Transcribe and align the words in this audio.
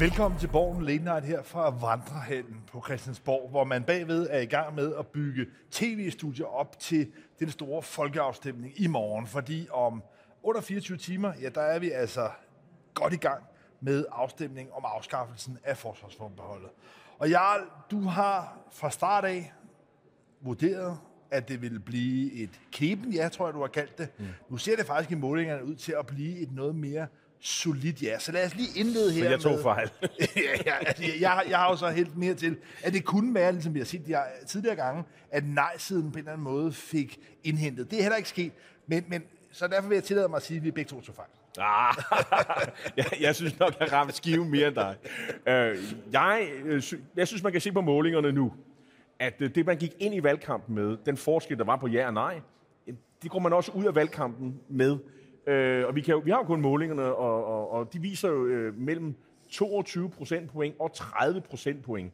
Velkommen 0.00 0.40
til 0.40 0.48
Borgen 0.48 0.84
Late 0.84 1.04
Night 1.04 1.24
her 1.24 1.42
fra 1.42 1.70
Vandrehallen 1.70 2.62
på 2.72 2.82
Christiansborg, 2.84 3.50
hvor 3.50 3.64
man 3.64 3.84
bagved 3.84 4.26
er 4.30 4.40
i 4.40 4.46
gang 4.46 4.74
med 4.74 4.94
at 4.98 5.06
bygge 5.06 5.46
tv-studier 5.70 6.46
op 6.46 6.78
til 6.78 7.12
den 7.38 7.50
store 7.50 7.82
folkeafstemning 7.82 8.72
i 8.76 8.86
morgen. 8.86 9.26
Fordi 9.26 9.68
om 9.72 10.02
under 10.42 10.60
24 10.60 10.98
timer, 10.98 11.32
ja, 11.40 11.48
der 11.48 11.60
er 11.60 11.78
vi 11.78 11.90
altså 11.90 12.30
godt 12.94 13.12
i 13.12 13.16
gang 13.16 13.42
med 13.80 14.04
afstemning 14.12 14.72
om 14.72 14.82
afskaffelsen 14.84 15.58
af 15.64 15.76
forsvarsforbeholdet. 15.76 16.70
Og 17.18 17.30
Jarl, 17.30 17.60
du 17.90 18.00
har 18.00 18.58
fra 18.72 18.90
start 18.90 19.24
af 19.24 19.52
vurderet, 20.40 20.98
at 21.30 21.48
det 21.48 21.62
ville 21.62 21.80
blive 21.80 22.32
et 22.32 22.60
kæben, 22.72 23.12
ja, 23.12 23.28
tror 23.28 23.46
jeg, 23.46 23.54
du 23.54 23.60
har 23.60 23.68
kaldt 23.68 23.98
det. 23.98 24.08
Mm. 24.18 24.26
Nu 24.48 24.56
ser 24.56 24.76
det 24.76 24.86
faktisk 24.86 25.10
i 25.10 25.14
målingerne 25.14 25.64
ud 25.64 25.74
til 25.74 25.94
at 25.98 26.06
blive 26.06 26.38
et 26.38 26.52
noget 26.52 26.74
mere 26.74 27.06
solidt 27.40 28.02
ja. 28.02 28.18
Så 28.18 28.32
lad 28.32 28.46
os 28.46 28.54
lige 28.54 28.68
indlede 28.80 29.12
her 29.12 29.22
Men 29.22 29.30
jeg 29.32 29.40
tog 29.40 29.52
med... 29.52 29.62
fejl. 29.62 29.90
ja, 30.36 30.42
ja, 30.66 30.74
altså, 30.86 31.02
jeg, 31.02 31.12
jeg, 31.20 31.30
har- 31.30 31.44
jeg 31.48 31.58
har 31.58 31.70
jo 31.70 31.76
så 31.76 31.88
helt 31.88 32.16
mere 32.16 32.34
til, 32.34 32.56
at 32.82 32.92
det 32.92 33.04
kunne 33.04 33.34
være, 33.34 33.52
ligesom 33.52 33.74
vi 33.74 33.78
har 33.78 33.86
set 33.86 34.06
de 34.06 34.16
tidligere 34.46 34.76
gange, 34.76 35.04
at 35.30 35.44
nej-siden 35.48 36.02
på 36.12 36.14
en 36.14 36.18
eller 36.18 36.32
anden 36.32 36.44
måde 36.44 36.72
fik 36.72 37.18
indhentet. 37.44 37.90
Det 37.90 37.98
er 37.98 38.02
heller 38.02 38.16
ikke 38.16 38.28
sket, 38.28 38.52
men, 38.86 39.04
men 39.08 39.22
så 39.52 39.66
derfor 39.66 39.88
vil 39.88 39.94
jeg 39.96 40.04
tillade 40.04 40.28
mig 40.28 40.36
at 40.36 40.42
sige, 40.42 40.56
at 40.58 40.64
vi 40.64 40.70
begge 40.70 40.88
to 40.88 41.00
tog 41.00 41.14
fejl. 41.14 41.28
Ah, 41.58 41.94
jeg, 42.96 43.06
jeg 43.20 43.34
synes 43.36 43.58
nok, 43.58 43.74
jeg 43.80 43.88
har 43.90 43.96
ramt 43.96 44.16
skiven 44.16 44.50
mere 44.50 44.66
end 44.68 44.74
dig. 44.74 44.96
Øh, 45.46 45.78
jeg, 46.12 46.48
øh, 46.64 46.82
jeg 47.16 47.28
synes, 47.28 47.42
man 47.42 47.52
kan 47.52 47.60
se 47.60 47.72
på 47.72 47.80
målingerne 47.80 48.32
nu, 48.32 48.52
at 49.18 49.34
øh, 49.40 49.54
det, 49.54 49.66
man 49.66 49.76
gik 49.76 49.92
ind 49.98 50.14
i 50.14 50.22
valgkampen 50.22 50.74
med, 50.74 50.96
den 51.06 51.16
forskel, 51.16 51.58
der 51.58 51.64
var 51.64 51.76
på 51.76 51.86
ja 51.86 52.06
og 52.06 52.14
nej, 52.14 52.40
det 53.22 53.30
går 53.30 53.38
man 53.38 53.52
også 53.52 53.72
ud 53.72 53.84
af 53.84 53.94
valgkampen 53.94 54.60
med. 54.68 54.98
Øh, 55.46 55.86
og 55.86 55.94
vi, 55.94 56.00
kan 56.00 56.12
jo, 56.14 56.18
vi 56.18 56.30
har 56.30 56.38
jo 56.38 56.44
kun 56.44 56.60
målingerne, 56.60 57.02
og, 57.14 57.44
og, 57.44 57.70
og 57.70 57.92
de 57.92 57.98
viser 58.00 58.28
jo 58.28 58.46
øh, 58.46 58.78
mellem 58.78 59.14
22 59.48 60.10
procentpoint 60.10 60.74
og 60.78 60.92
30 60.94 61.40
procentpoint. 61.40 62.12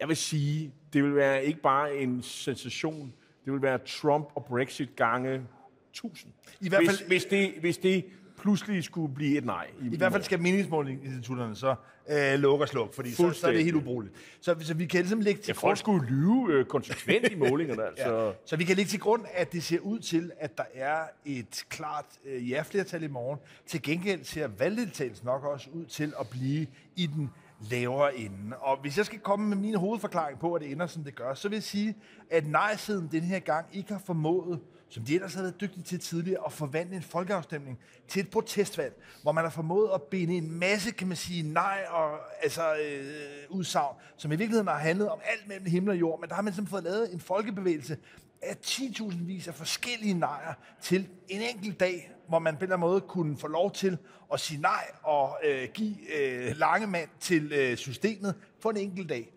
Jeg 0.00 0.08
vil 0.08 0.16
sige, 0.16 0.72
det 0.92 1.04
vil 1.04 1.14
være 1.14 1.44
ikke 1.44 1.60
bare 1.60 1.96
en 1.96 2.22
sensation, 2.22 3.12
det 3.44 3.52
vil 3.52 3.62
være 3.62 3.78
Trump 3.78 4.28
og 4.34 4.44
Brexit 4.44 4.96
gange 4.96 5.42
1000. 5.90 6.32
I 6.60 6.68
hvert 6.68 6.82
fald- 6.86 6.98
hvis, 6.98 7.06
hvis, 7.06 7.24
det, 7.24 7.52
hvis 7.60 7.78
det 7.78 8.04
pludselig 8.38 8.84
skulle 8.84 9.14
blive 9.14 9.38
et 9.38 9.44
nej. 9.44 9.66
I 9.92 9.96
hvert 9.96 10.12
fald 10.12 10.22
skal 10.22 10.40
meningsmålingsinstitutterne 10.40 11.56
så 11.56 11.74
øh, 12.10 12.38
lukke 12.38 12.64
og 12.64 12.68
slukke, 12.68 12.94
fordi 12.94 13.10
så, 13.10 13.30
så 13.30 13.46
er 13.46 13.52
det 13.52 13.64
helt 13.64 13.76
ubrugeligt. 13.76 14.14
Så, 14.40 14.56
så 14.60 14.74
vi 14.74 14.86
kan 14.86 15.00
ligesom 15.00 15.20
lægge 15.20 15.40
til 15.42 15.54
Ja, 15.62 15.68
folk 15.68 15.78
skulle 15.78 16.06
lyve 16.06 16.52
øh, 16.52 16.64
konsekvent 16.64 17.32
i 17.32 17.34
målingerne. 17.34 17.82
Altså. 17.88 18.26
Ja. 18.26 18.32
Så 18.44 18.56
vi 18.56 18.64
kan 18.64 18.76
lægge 18.76 18.88
til 18.88 19.00
grund, 19.00 19.24
at 19.34 19.52
det 19.52 19.62
ser 19.62 19.78
ud 19.80 19.98
til, 19.98 20.32
at 20.40 20.58
der 20.58 20.64
er 20.74 20.98
et 21.24 21.64
klart 21.68 22.06
øh, 22.26 22.50
ja-flertal 22.50 23.02
i 23.02 23.08
morgen. 23.08 23.38
Til 23.66 23.82
gengæld 23.82 24.24
ser 24.24 24.48
valgdeltagelsen 24.58 25.26
nok 25.26 25.44
også 25.44 25.68
ud 25.72 25.84
til 25.84 26.12
at 26.20 26.28
blive 26.28 26.66
i 26.96 27.06
den 27.06 27.30
lavere 27.70 28.16
ende. 28.16 28.56
Og 28.56 28.80
hvis 28.80 28.96
jeg 28.96 29.06
skal 29.06 29.18
komme 29.18 29.48
med 29.48 29.56
min 29.56 29.74
hovedforklaring 29.74 30.38
på, 30.38 30.54
at 30.54 30.62
det 30.62 30.70
ender, 30.70 30.86
som 30.86 31.04
det 31.04 31.14
gør, 31.14 31.34
så 31.34 31.48
vil 31.48 31.56
jeg 31.56 31.62
sige, 31.62 31.96
at 32.30 32.46
nej-siden 32.46 33.08
den 33.12 33.22
her 33.22 33.38
gang 33.38 33.66
ikke 33.72 33.92
har 33.92 34.02
formået, 34.06 34.60
som 34.88 35.04
de 35.04 35.14
ellers 35.14 35.34
havde 35.34 35.44
været 35.44 35.60
dygtige 35.60 35.82
til 35.82 36.00
tidligere, 36.00 36.46
at 36.46 36.52
forvandle 36.52 36.96
en 36.96 37.02
folkeafstemning 37.02 37.78
til 38.08 38.20
et 38.20 38.30
protestvalg, 38.30 38.94
hvor 39.22 39.32
man 39.32 39.44
har 39.44 39.50
formået 39.50 39.90
at 39.94 40.02
binde 40.02 40.34
en 40.34 40.50
masse, 40.58 40.90
kan 40.90 41.08
man 41.08 41.16
sige, 41.16 41.42
nej 41.42 41.84
og 41.90 42.18
altså, 42.42 42.74
øh, 42.74 43.04
udsagn, 43.48 43.96
som 44.16 44.32
i 44.32 44.36
virkeligheden 44.36 44.68
har 44.68 44.78
handlet 44.78 45.08
om 45.08 45.18
alt 45.24 45.48
mellem 45.48 45.66
himmel 45.66 45.90
og 45.90 46.00
jord, 46.00 46.20
men 46.20 46.28
der 46.28 46.34
har 46.34 46.42
man 46.42 46.52
simpelthen 46.54 46.70
fået 46.70 46.84
lavet 46.84 47.12
en 47.14 47.20
folkebevægelse 47.20 47.96
af 48.42 48.56
10.000 48.66 49.24
vis 49.24 49.48
af 49.48 49.54
forskellige 49.54 50.14
nejer 50.14 50.54
til 50.82 51.08
en 51.28 51.40
enkelt 51.40 51.80
dag, 51.80 52.12
hvor 52.28 52.38
man 52.38 52.54
på 52.54 52.58
en 52.58 52.62
eller 52.62 52.76
anden 52.76 52.88
måde 52.88 53.00
kunne 53.00 53.38
få 53.38 53.46
lov 53.46 53.72
til 53.72 53.98
at 54.32 54.40
sige 54.40 54.60
nej 54.60 54.90
og 55.02 55.38
øh, 55.44 55.68
give 55.74 55.96
øh, 56.16 56.56
Langemand 56.56 57.08
til 57.20 57.52
øh, 57.52 57.76
systemet 57.76 58.34
for 58.60 58.70
en 58.70 58.76
enkelt 58.76 59.08
dag. 59.08 59.32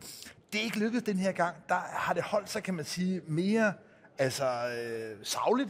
Det 0.53 0.59
er 0.59 0.63
ikke 0.63 0.79
lykkedes 0.79 1.03
den 1.03 1.17
her 1.17 1.31
gang. 1.31 1.55
Der 1.69 1.75
har 1.75 2.13
det 2.13 2.23
holdt 2.23 2.49
sig, 2.49 2.63
kan 2.63 2.73
man 2.73 2.85
sige, 2.85 3.21
mere 3.27 3.73
altså, 4.21 4.45
øh, 4.45 5.17
savligt, 5.23 5.69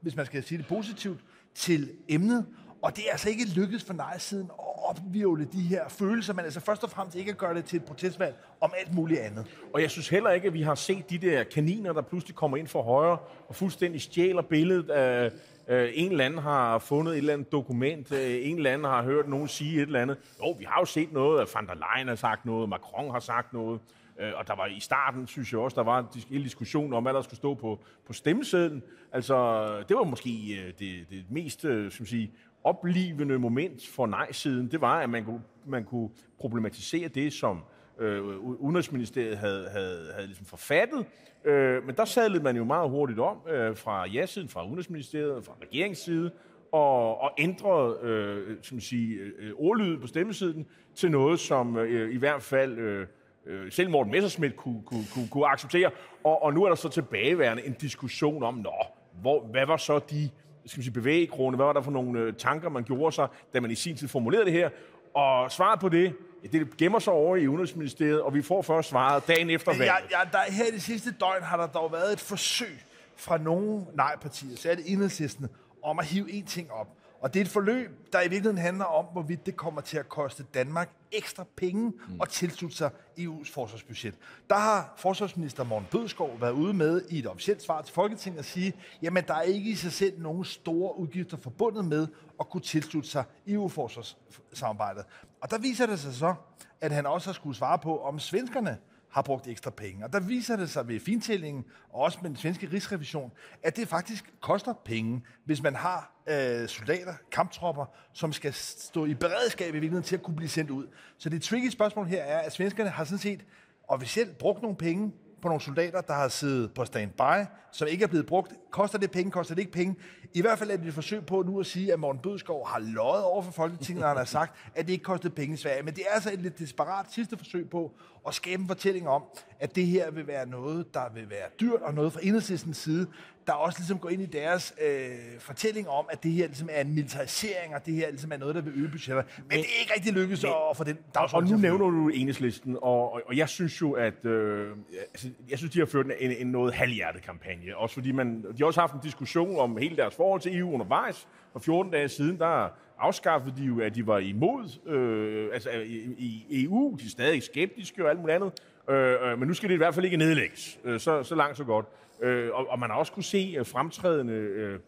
hvis 0.00 0.16
man 0.16 0.26
skal 0.26 0.42
sige 0.42 0.58
det 0.58 0.66
positivt, 0.66 1.20
til 1.54 1.90
emnet. 2.08 2.46
Og 2.82 2.96
det 2.96 3.04
er 3.06 3.12
altså 3.12 3.28
ikke 3.28 3.44
lykkedes 3.44 3.84
for 3.84 3.94
nej-siden 3.94 4.50
at 4.58 4.88
opvirvle 4.88 5.44
de 5.44 5.60
her 5.60 5.88
følelser, 5.88 6.32
men 6.32 6.44
altså 6.44 6.60
først 6.60 6.84
og 6.84 6.90
fremmest 6.90 7.16
ikke 7.16 7.30
at 7.30 7.38
gøre 7.38 7.54
det 7.54 7.64
til 7.64 7.76
et 7.76 7.84
protestvalg 7.84 8.36
om 8.60 8.72
alt 8.78 8.94
muligt 8.94 9.20
andet. 9.20 9.46
Og 9.74 9.82
jeg 9.82 9.90
synes 9.90 10.08
heller 10.08 10.30
ikke, 10.30 10.46
at 10.46 10.54
vi 10.54 10.62
har 10.62 10.74
set 10.74 11.10
de 11.10 11.18
der 11.18 11.44
kaniner, 11.44 11.92
der 11.92 12.02
pludselig 12.02 12.36
kommer 12.36 12.56
ind 12.56 12.68
for 12.68 12.82
højre 12.82 13.18
og 13.48 13.54
fuldstændig 13.54 14.00
stjæler 14.00 14.42
billedet 14.42 14.90
af, 14.90 15.30
øh, 15.68 15.90
en 15.94 16.10
eller 16.10 16.24
anden 16.24 16.38
har 16.38 16.78
fundet 16.78 17.12
et 17.12 17.18
eller 17.18 17.32
andet 17.32 17.52
dokument, 17.52 18.12
øh, 18.12 18.38
en 18.42 18.56
eller 18.56 18.70
anden 18.70 18.84
har 18.84 19.02
hørt 19.02 19.28
nogen 19.28 19.48
sige 19.48 19.76
et 19.76 19.86
eller 19.86 20.02
andet. 20.02 20.18
Jo, 20.44 20.50
vi 20.58 20.64
har 20.64 20.80
jo 20.80 20.84
set 20.84 21.12
noget, 21.12 21.40
at 21.40 21.48
van 21.54 21.66
der 21.66 21.74
Leyen 21.74 22.08
har 22.08 22.14
sagt 22.14 22.46
noget, 22.46 22.68
Macron 22.68 23.10
har 23.10 23.20
sagt 23.20 23.52
noget, 23.52 23.80
øh, 24.20 24.32
og 24.36 24.46
der 24.46 24.56
var 24.56 24.66
i 24.66 24.80
starten, 24.80 25.26
synes 25.26 25.52
jeg 25.52 25.60
også, 25.60 25.74
der 25.74 25.84
var 25.84 25.98
en 25.98 26.06
dis- 26.06 26.42
diskussion 26.42 26.92
om, 26.92 27.02
hvad 27.02 27.14
der 27.14 27.22
skulle 27.22 27.36
stå 27.36 27.54
på, 27.54 27.80
på 28.06 28.12
stemmesedlen. 28.12 28.82
Altså, 29.12 29.66
det 29.88 29.96
var 29.96 30.04
måske 30.04 30.30
øh, 30.30 30.72
det, 30.78 31.10
det 31.10 31.24
mest, 31.30 31.64
øh, 31.64 31.90
som 31.90 32.06
sige, 32.06 32.32
oplivende 32.64 33.38
moment 33.38 33.86
for 33.86 34.06
nej-siden, 34.06 34.70
det 34.70 34.80
var, 34.80 35.00
at 35.00 35.10
man 35.10 35.24
kunne, 35.24 35.42
man 35.66 35.84
kunne 35.84 36.10
problematisere 36.38 37.08
det, 37.08 37.32
som 37.32 37.60
øh, 37.98 38.38
Udenrigsministeriet 38.38 39.38
havde, 39.38 39.68
havde, 39.68 40.12
havde 40.14 40.26
ligesom 40.26 40.46
forfattet. 40.46 41.06
Øh, 41.44 41.86
men 41.86 41.96
der 41.96 42.04
sadlede 42.04 42.42
man 42.42 42.56
jo 42.56 42.64
meget 42.64 42.90
hurtigt 42.90 43.18
om 43.18 43.38
øh, 43.48 43.76
fra 43.76 44.06
ja-siden, 44.08 44.48
fra 44.48 44.64
Udenrigsministeriet, 44.64 45.44
fra 45.44 45.52
regeringssiden, 45.62 46.30
og, 46.72 47.20
og 47.20 47.30
ændrede 47.38 47.98
øh, 48.02 48.56
som 48.62 48.80
sige, 48.80 49.14
øh, 49.14 49.52
ordlyden 49.56 50.00
på 50.00 50.06
stemmesiden 50.06 50.66
til 50.94 51.10
noget, 51.10 51.40
som 51.40 51.76
øh, 51.76 52.14
i 52.14 52.18
hvert 52.18 52.42
fald 52.42 52.78
øh, 52.78 53.06
øh, 53.50 53.72
selv 53.72 53.90
Morten 53.90 54.12
Messerschmidt 54.12 54.56
kunne, 54.56 54.82
kunne, 54.86 55.04
kunne, 55.14 55.28
kunne 55.28 55.46
acceptere. 55.46 55.90
Og, 56.24 56.42
og 56.42 56.54
nu 56.54 56.64
er 56.64 56.68
der 56.68 56.76
så 56.76 56.88
tilbageværende 56.88 57.66
en 57.66 57.72
diskussion 57.72 58.42
om, 58.42 58.54
nå, 58.54 58.74
hvor, 59.20 59.40
hvad 59.40 59.66
var 59.66 59.76
så 59.76 59.98
de 59.98 60.30
skal 60.66 60.78
man 60.78 60.82
sige, 60.84 60.92
bevæggrunde, 60.92 61.56
hvad 61.56 61.66
var 61.66 61.72
der 61.72 61.82
for 61.82 61.90
nogle 61.90 62.20
øh, 62.20 62.34
tanker, 62.34 62.68
man 62.68 62.84
gjorde 62.84 63.14
sig, 63.14 63.28
da 63.54 63.60
man 63.60 63.70
i 63.70 63.74
sin 63.74 63.96
tid 63.96 64.08
formulerede 64.08 64.44
det 64.44 64.52
her. 64.52 64.70
Og 65.14 65.52
svaret 65.52 65.80
på 65.80 65.88
det, 65.88 66.12
ja, 66.42 66.58
det 66.58 66.76
gemmer 66.76 66.98
sig 66.98 67.12
over 67.12 67.36
i 67.36 67.48
Udenrigsministeriet, 67.48 68.22
og 68.22 68.34
vi 68.34 68.42
får 68.42 68.62
først 68.62 68.88
svaret 68.88 69.28
dagen 69.28 69.50
efter 69.50 69.70
valget. 69.72 69.86
Ja, 69.86 70.18
ja, 70.18 70.24
der, 70.32 70.52
her 70.52 70.64
i 70.64 70.70
det 70.70 70.82
sidste 70.82 71.10
døgn 71.20 71.42
har 71.42 71.56
der 71.56 71.66
dog 71.66 71.92
været 71.92 72.12
et 72.12 72.20
forsøg 72.20 72.84
fra 73.16 73.38
nogle 73.38 73.86
nej-partier, 73.94 74.56
så 74.56 74.70
er 74.70 74.74
det 74.74 74.84
enhedslisten, 74.86 75.48
om 75.82 75.98
at 75.98 76.06
hive 76.06 76.32
en 76.32 76.46
ting 76.46 76.72
op. 76.72 76.88
Og 77.20 77.34
det 77.34 77.40
er 77.40 77.44
et 77.44 77.50
forløb, 77.50 78.12
der 78.12 78.20
i 78.20 78.22
virkeligheden 78.22 78.58
handler 78.58 78.84
om, 78.84 79.04
hvorvidt 79.04 79.46
det 79.46 79.56
kommer 79.56 79.80
til 79.80 79.98
at 79.98 80.08
koste 80.08 80.42
Danmark 80.54 80.90
ekstra 81.12 81.44
penge 81.56 81.92
mm. 82.08 82.20
at 82.20 82.28
tilslutte 82.28 82.76
sig 82.76 82.90
EU's 83.18 83.52
forsvarsbudget. 83.52 84.14
Der 84.50 84.56
har 84.56 84.94
forsvarsminister 84.96 85.64
Morten 85.64 85.88
Bødskov 85.90 86.40
været 86.40 86.52
ude 86.52 86.74
med 86.74 87.02
i 87.10 87.18
et 87.18 87.26
officielt 87.26 87.62
svar 87.62 87.82
til 87.82 87.94
Folketinget 87.94 88.38
at 88.38 88.44
sige, 88.44 88.72
jamen 89.02 89.24
der 89.28 89.34
er 89.34 89.42
ikke 89.42 89.70
i 89.70 89.74
sig 89.74 89.92
selv 89.92 90.22
nogen 90.22 90.44
store 90.44 90.98
udgifter 90.98 91.36
forbundet 91.36 91.84
med 91.84 92.06
at 92.40 92.48
kunne 92.50 92.60
tilslutte 92.60 93.08
sig 93.08 93.24
EU-forsvarssamarbejdet. 93.46 95.04
Og 95.40 95.50
der 95.50 95.58
viser 95.58 95.86
det 95.86 96.00
sig 96.00 96.14
så, 96.14 96.34
at 96.80 96.92
han 96.92 97.06
også 97.06 97.28
har 97.28 97.32
skulle 97.32 97.56
svare 97.56 97.78
på, 97.78 97.98
om 97.98 98.18
svenskerne 98.18 98.78
har 99.10 99.22
brugt 99.22 99.46
ekstra 99.46 99.70
penge. 99.70 100.04
Og 100.04 100.12
der 100.12 100.20
viser 100.20 100.56
det 100.56 100.70
sig 100.70 100.88
ved 100.88 101.00
fintællingen, 101.00 101.64
og 101.90 102.00
også 102.00 102.18
med 102.22 102.30
den 102.30 102.36
svenske 102.36 102.68
rigsrevision, 102.72 103.32
at 103.62 103.76
det 103.76 103.88
faktisk 103.88 104.32
koster 104.40 104.72
penge, 104.84 105.22
hvis 105.44 105.62
man 105.62 105.74
har 105.74 106.22
øh, 106.26 106.68
soldater, 106.68 107.14
kamptropper, 107.32 107.84
som 108.12 108.32
skal 108.32 108.52
stå 108.54 109.04
i 109.04 109.14
beredskab 109.14 109.68
i 109.68 109.72
virkeligheden 109.72 110.04
til 110.04 110.16
at 110.16 110.22
kunne 110.22 110.36
blive 110.36 110.48
sendt 110.48 110.70
ud. 110.70 110.86
Så 111.18 111.28
det 111.28 111.42
tricky 111.42 111.70
spørgsmål 111.70 112.06
her 112.06 112.22
er, 112.22 112.38
at 112.38 112.52
svenskerne 112.52 112.90
har 112.90 113.04
sådan 113.04 113.18
set 113.18 113.44
officielt 113.88 114.38
brugt 114.38 114.62
nogle 114.62 114.76
penge 114.76 115.12
på 115.42 115.48
nogle 115.48 115.60
soldater, 115.60 116.00
der 116.00 116.14
har 116.14 116.28
siddet 116.28 116.74
på 116.74 116.84
standby, 116.84 117.46
som 117.72 117.88
ikke 117.88 118.04
er 118.04 118.08
blevet 118.08 118.26
brugt. 118.26 118.52
Koster 118.70 118.98
det 118.98 119.10
penge, 119.10 119.30
koster 119.30 119.54
det 119.54 119.60
ikke 119.60 119.72
penge? 119.72 119.96
I 120.34 120.40
hvert 120.40 120.58
fald 120.58 120.70
er 120.70 120.76
det 120.76 120.86
et 120.86 120.94
forsøg 120.94 121.26
på 121.26 121.42
nu 121.42 121.60
at 121.60 121.66
sige, 121.66 121.92
at 121.92 122.00
Morten 122.00 122.22
Bødskov 122.22 122.66
har 122.68 122.78
løjet 122.78 123.24
over 123.24 123.42
for 123.42 123.52
Folketinget, 123.52 124.00
når 124.00 124.08
han 124.08 124.16
har 124.16 124.24
sagt, 124.24 124.56
at 124.74 124.86
det 124.86 124.92
ikke 124.92 125.02
kostede 125.02 125.34
penge 125.34 125.54
i 125.54 125.56
Sverige. 125.56 125.82
Men 125.82 125.94
det 125.94 126.02
er 126.08 126.14
altså 126.14 126.32
et 126.32 126.42
lidt 126.42 126.58
desperat 126.58 127.06
sidste 127.12 127.36
forsøg 127.36 127.70
på 127.70 127.92
at 128.28 128.34
skabe 128.34 128.62
en 128.62 128.68
fortælling 128.68 129.08
om, 129.08 129.22
at 129.60 129.76
det 129.76 129.86
her 129.86 130.10
vil 130.10 130.26
være 130.26 130.46
noget, 130.46 130.94
der 130.94 131.12
vil 131.14 131.30
være 131.30 131.48
dyrt, 131.60 131.82
og 131.82 131.94
noget 131.94 132.12
fra 132.12 132.20
enhedslistens 132.22 132.76
side, 132.76 133.06
der 133.46 133.52
også 133.52 133.78
ligesom 133.78 133.98
går 133.98 134.08
ind 134.08 134.22
i 134.22 134.26
deres 134.26 134.74
øh, 134.86 135.10
fortælling 135.38 135.88
om, 135.88 136.06
at 136.10 136.22
det 136.22 136.32
her 136.32 136.46
ligesom 136.46 136.68
er 136.72 136.80
en 136.80 136.94
militarisering, 136.94 137.74
og 137.74 137.86
det 137.86 137.94
her 137.94 138.10
ligesom 138.10 138.32
er 138.32 138.36
noget, 138.36 138.54
der 138.54 138.60
vil 138.60 138.72
øge 138.76 138.88
budgetter. 138.88 139.22
Men, 139.36 139.44
men 139.48 139.58
det 139.58 139.66
er 139.76 139.80
ikke 139.80 139.92
rigtig 139.96 140.12
lykkedes 140.12 140.44
at 140.44 140.76
få 140.76 140.84
den 140.84 140.96
Og, 140.96 141.04
og 141.08 141.14
dagsorden 141.14 141.50
nu 141.50 141.56
nævner 141.56 141.90
du 141.90 142.08
enhedslisten, 142.08 142.76
og, 142.82 143.12
og, 143.12 143.22
og 143.26 143.36
jeg 143.36 143.48
synes 143.48 143.80
jo, 143.80 143.92
at 143.92 144.24
øh, 144.24 144.76
altså, 144.98 145.30
jeg 145.50 145.58
synes, 145.58 145.72
de 145.72 145.78
har 145.78 145.86
ført 145.86 146.06
en, 146.06 146.30
en 146.30 146.46
noget 146.46 146.74
halvhjertet 146.74 147.22
kampagne. 147.22 147.76
Også 147.76 147.94
fordi 147.94 148.12
man, 148.12 148.42
de 148.42 148.58
har 148.58 148.66
også 148.66 148.80
haft 148.80 148.92
en 148.92 149.00
diskussion 149.02 149.58
om 149.58 149.76
hele 149.76 149.96
deres 149.96 150.14
forhold 150.20 150.40
til 150.40 150.58
EU 150.58 150.72
undervejs. 150.72 151.28
For 151.52 151.58
14 151.58 151.92
dage 151.92 152.08
siden, 152.08 152.38
der 152.38 152.68
afskaffede 152.98 153.54
de 153.56 153.64
jo, 153.64 153.80
at 153.80 153.94
de 153.94 154.06
var 154.06 154.18
imod 154.18 154.88
øh, 154.88 155.48
altså, 155.52 155.70
i, 155.70 156.14
i 156.50 156.64
EU. 156.64 156.96
De 157.00 157.04
er 157.04 157.08
stadig 157.08 157.42
skeptiske 157.42 158.04
og 158.04 158.10
alt 158.10 158.20
muligt 158.20 158.34
andet. 158.36 158.52
Øh, 158.90 159.30
øh, 159.32 159.38
men 159.38 159.48
nu 159.48 159.54
skal 159.54 159.68
det 159.68 159.74
i 159.74 159.78
hvert 159.78 159.94
fald 159.94 160.04
ikke 160.04 160.16
nedlægges. 160.16 160.80
Øh, 160.84 161.00
så, 161.00 161.22
så 161.22 161.34
langt, 161.34 161.56
så 161.56 161.64
godt. 161.64 161.86
Øh, 162.22 162.50
og, 162.52 162.66
og 162.68 162.78
man 162.78 162.90
har 162.90 162.96
også 162.96 163.12
kunne 163.12 163.24
se 163.24 163.54
øh, 163.58 163.66
fremtrædende 163.66 164.32
øh, 164.32 164.78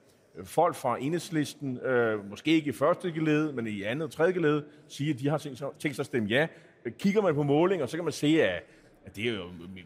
folk 0.45 0.75
fra 0.75 0.97
enhedslisten, 1.01 1.79
øh, 1.79 2.31
måske 2.31 2.51
ikke 2.51 2.69
i 2.69 2.73
første 2.73 3.11
led, 3.11 3.53
men 3.53 3.67
i 3.67 3.83
andet 3.83 4.05
og 4.07 4.13
tredje 4.13 4.41
led, 4.41 4.63
sige, 4.89 5.11
at 5.11 5.19
de 5.21 5.29
har 5.29 5.39
tænkt 5.39 5.59
sig, 5.59 5.69
tænkt 5.79 5.97
sig 5.97 6.03
at 6.03 6.07
stemme 6.07 6.29
ja 6.29 6.47
kigger 6.99 7.23
man 7.23 7.35
på 7.35 7.43
målinger, 7.43 7.87
så 7.87 7.97
kan 7.97 8.05
man 8.05 8.13
se, 8.13 8.43
at, 8.43 8.63
at 9.05 9.17
det 9.17 9.29
er 9.29 9.33
jo 9.33 9.45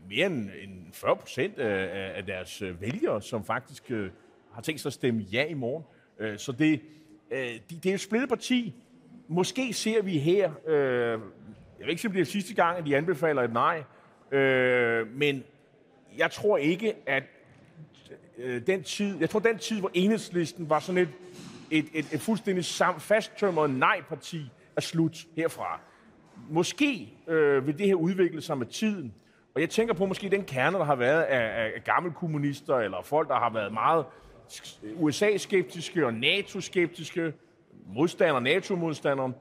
mere 0.08 0.26
end, 0.26 0.50
40 0.92 1.16
procent 1.16 1.58
af, 1.58 2.24
deres 2.24 2.62
vælgere, 2.80 3.22
som 3.22 3.44
faktisk 3.44 3.90
øh, 3.90 4.10
har 4.56 4.62
tænkt 4.62 4.80
sig 4.80 4.88
at 4.88 4.92
stemme 4.92 5.22
ja 5.22 5.44
i 5.44 5.54
morgen. 5.54 5.84
Øh, 6.18 6.38
så 6.38 6.52
det, 6.52 6.80
øh, 7.30 7.38
det, 7.38 7.84
det 7.84 7.86
er 7.86 7.94
et 7.94 8.00
splittet 8.00 8.28
parti. 8.28 8.74
Måske 9.28 9.72
ser 9.72 10.02
vi 10.02 10.18
her, 10.18 10.50
øh, 10.66 10.76
jeg 10.76 11.18
vil 11.78 11.88
ikke 11.88 12.02
sige, 12.02 12.08
at 12.08 12.14
det 12.14 12.20
er 12.20 12.24
sidste 12.24 12.54
gang, 12.54 12.78
at 12.78 12.86
de 12.86 12.96
anbefaler 12.96 13.42
et 13.42 13.52
nej, 13.52 13.82
øh, 14.30 15.06
men 15.16 15.44
jeg 16.18 16.30
tror 16.30 16.56
ikke, 16.56 16.94
at 17.06 17.22
øh, 18.38 18.66
den 18.66 18.82
tid, 18.82 19.20
jeg 19.20 19.30
tror 19.30 19.40
den 19.40 19.58
tid, 19.58 19.80
hvor 19.80 19.90
enhedslisten 19.94 20.70
var 20.70 20.80
sådan 20.80 21.02
et, 21.02 21.08
et, 21.70 21.86
et, 21.94 22.12
et 22.12 22.20
fuldstændig 22.20 22.64
sam, 22.64 23.00
fasttømret 23.00 23.70
nej-parti, 23.70 24.50
er 24.76 24.80
slut 24.80 25.26
herfra. 25.36 25.80
Måske 26.50 27.12
øh, 27.28 27.66
vil 27.66 27.78
det 27.78 27.86
her 27.86 27.94
udvikle 27.94 28.42
sig 28.42 28.58
med 28.58 28.66
tiden, 28.66 29.14
og 29.54 29.60
jeg 29.60 29.70
tænker 29.70 29.94
på 29.94 30.06
måske 30.06 30.28
den 30.28 30.44
kerne, 30.44 30.78
der 30.78 30.84
har 30.84 30.96
været 30.96 31.22
af, 31.22 31.64
af 31.64 31.84
gamle 31.84 32.12
kommunister, 32.12 32.76
eller 32.76 33.02
folk, 33.02 33.28
der 33.28 33.34
har 33.34 33.50
været 33.52 33.72
meget 33.72 34.04
USA-skeptiske 34.96 36.06
og 36.06 36.14
NATO-skeptiske, 36.14 37.32
modstandere, 37.86 38.42
NATO-modstandere. 38.42 39.32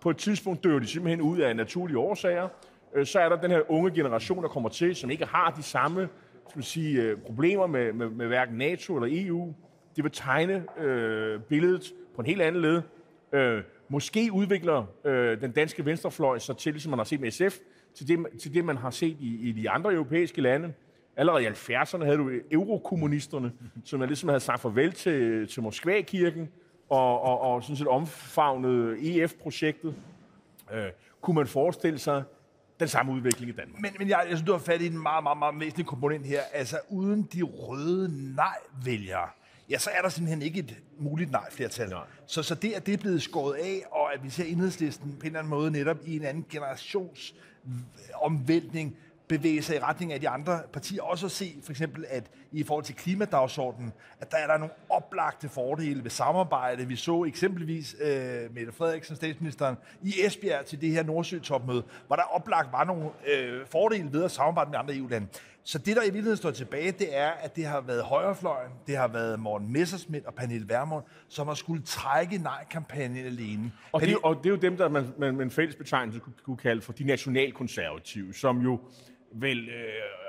På 0.00 0.10
et 0.10 0.16
tidspunkt 0.16 0.64
dør 0.64 0.78
de 0.78 0.86
simpelthen 0.86 1.20
ud 1.20 1.38
af 1.38 1.56
naturlige 1.56 1.98
årsager. 1.98 2.48
Øh, 2.94 3.06
så 3.06 3.20
er 3.20 3.28
der 3.28 3.40
den 3.40 3.50
her 3.50 3.70
unge 3.70 3.90
generation, 3.90 4.42
der 4.42 4.48
kommer 4.48 4.68
til, 4.68 4.96
som 4.96 5.10
ikke 5.10 5.24
har 5.24 5.50
de 5.50 5.62
samme 5.62 6.08
skal 6.48 6.58
man 6.58 6.64
sige, 6.64 7.02
øh, 7.02 7.18
problemer 7.18 7.66
med, 7.66 7.92
med, 7.92 8.08
med 8.08 8.26
hverken 8.26 8.58
NATO 8.58 8.96
eller 8.96 9.24
EU. 9.26 9.54
De 9.96 10.02
vil 10.02 10.12
tegne 10.12 10.64
øh, 10.80 11.40
billedet 11.40 11.94
på 12.14 12.22
en 12.22 12.26
helt 12.26 12.42
anden 12.42 12.62
led. 12.62 12.82
Øh, 13.32 13.62
måske 13.88 14.28
udvikler 14.32 14.84
øh, 15.04 15.40
den 15.40 15.52
danske 15.52 15.84
venstrefløj 15.84 16.38
sig 16.38 16.56
til, 16.56 16.80
som 16.80 16.90
man 16.90 16.98
har 16.98 17.04
set 17.04 17.20
med 17.20 17.30
SF, 17.30 17.58
til 17.94 18.08
det, 18.08 18.26
til 18.40 18.54
det 18.54 18.64
man 18.64 18.76
har 18.76 18.90
set 18.90 19.16
i, 19.20 19.48
i 19.48 19.52
de 19.52 19.70
andre 19.70 19.92
europæiske 19.92 20.40
lande. 20.40 20.72
Allerede 21.16 21.44
i 21.44 21.46
70'erne 21.46 22.04
havde 22.04 22.16
du 22.16 22.30
eurokommunisterne, 22.50 23.52
som 23.84 24.02
er 24.02 24.06
ligesom 24.06 24.28
havde 24.28 24.40
sagt 24.40 24.60
farvel 24.60 24.92
til, 24.92 25.48
til 25.48 25.62
Moskva-kirken, 25.62 26.48
og, 26.88 27.20
og, 27.22 27.40
og 27.40 27.62
sådan 27.62 27.76
set 27.76 27.86
omfavnede 27.86 28.98
EF-projektet. 29.00 29.94
Øh, 30.72 30.86
kunne 31.20 31.34
man 31.34 31.46
forestille 31.46 31.98
sig 31.98 32.22
den 32.80 32.88
samme 32.88 33.12
udvikling 33.12 33.50
i 33.50 33.54
Danmark? 33.54 33.80
Men, 33.82 33.92
men 33.98 34.08
jeg, 34.08 34.18
jeg 34.28 34.36
synes, 34.36 34.46
du 34.46 34.52
har 34.52 34.58
fat 34.58 34.82
i 34.82 34.86
en 34.86 35.02
meget, 35.02 35.22
meget, 35.22 35.38
meget 35.38 35.60
væsentlig 35.60 35.86
komponent 35.86 36.26
her. 36.26 36.40
Altså, 36.52 36.76
uden 36.88 37.22
de 37.22 37.42
røde 37.42 38.34
nej-vælgere, 38.34 39.28
ja, 39.70 39.78
så 39.78 39.90
er 39.90 40.02
der 40.02 40.08
simpelthen 40.08 40.42
ikke 40.42 40.58
et 40.58 40.78
muligt 40.98 41.30
nej-flertal. 41.30 41.88
Nej. 41.88 42.04
Så, 42.26 42.42
så 42.42 42.54
det, 42.54 42.72
at 42.72 42.86
det 42.86 42.94
er 42.94 42.98
blevet 42.98 43.22
skåret 43.22 43.54
af, 43.54 43.82
og 43.90 44.14
at 44.14 44.24
vi 44.24 44.30
ser 44.30 44.44
enhedslisten 44.44 45.12
på 45.12 45.20
en 45.20 45.26
eller 45.26 45.38
anden 45.38 45.50
måde 45.50 45.70
netop 45.70 45.96
i 46.06 46.16
en 46.16 46.24
anden 46.24 46.46
generations 46.50 47.34
omvæltning, 48.22 48.96
bevæge 49.28 49.62
sig 49.62 49.76
i 49.76 49.78
retning 49.78 50.12
af 50.12 50.20
de 50.20 50.28
andre 50.28 50.60
partier. 50.72 51.02
Også 51.02 51.26
at 51.26 51.32
se 51.32 51.56
for 51.62 51.70
eksempel, 51.70 52.04
at 52.08 52.30
i 52.52 52.62
forhold 52.62 52.84
til 52.84 52.94
klimadagsordenen, 52.94 53.92
at 54.20 54.30
der 54.30 54.36
er 54.36 54.46
der 54.46 54.58
nogle 54.58 54.74
oplagte 54.88 55.48
fordele 55.48 56.04
ved 56.04 56.10
samarbejde. 56.10 56.88
Vi 56.88 56.96
så 56.96 57.24
eksempelvis 57.24 57.96
øh, 58.00 58.54
Mette 58.54 58.72
Frederiksen, 58.72 59.16
statsministeren, 59.16 59.76
i 60.02 60.14
Esbjerg 60.26 60.66
til 60.66 60.80
det 60.80 60.90
her 60.90 61.02
Nordsø-topmøde, 61.02 61.82
hvor 62.06 62.16
der 62.16 62.22
oplagt 62.22 62.72
var 62.72 62.84
nogle 62.84 63.10
øh, 63.34 63.66
fordele 63.66 64.12
ved 64.12 64.24
at 64.24 64.30
samarbejde 64.30 64.70
med 64.70 64.78
andre 64.78 64.96
EU-lande. 64.96 65.26
Så 65.66 65.78
det, 65.78 65.96
der 65.96 66.02
i 66.02 66.04
virkeligheden 66.04 66.36
står 66.36 66.50
tilbage, 66.50 66.92
det 66.92 67.16
er, 67.16 67.30
at 67.30 67.56
det 67.56 67.66
har 67.66 67.80
været 67.80 68.02
højrefløjen, 68.02 68.70
det 68.86 68.96
har 68.96 69.08
været 69.08 69.40
Morten 69.40 69.72
Messersmith 69.72 70.26
og 70.26 70.34
Pernille 70.34 70.68
Vermund, 70.68 71.04
som 71.28 71.46
har 71.46 71.54
skulle 71.54 71.82
trække 71.82 72.38
nej-kampagnen 72.38 73.26
alene. 73.26 73.72
Og, 73.92 74.00
det, 74.00 74.16
og 74.22 74.36
det 74.36 74.46
er 74.46 74.50
jo 74.50 74.56
dem, 74.56 74.76
der 74.76 74.88
man, 74.88 75.06
man, 75.18 75.36
man 75.36 75.50
fælles 75.50 75.76
betegnelse 75.76 76.20
kunne, 76.20 76.32
kunne 76.42 76.56
kalde 76.56 76.82
for 76.82 76.92
de 76.92 77.04
nationalkonservative, 77.04 78.34
som 78.34 78.60
jo 78.60 78.80
vel 79.34 79.68
øh, 79.68 79.74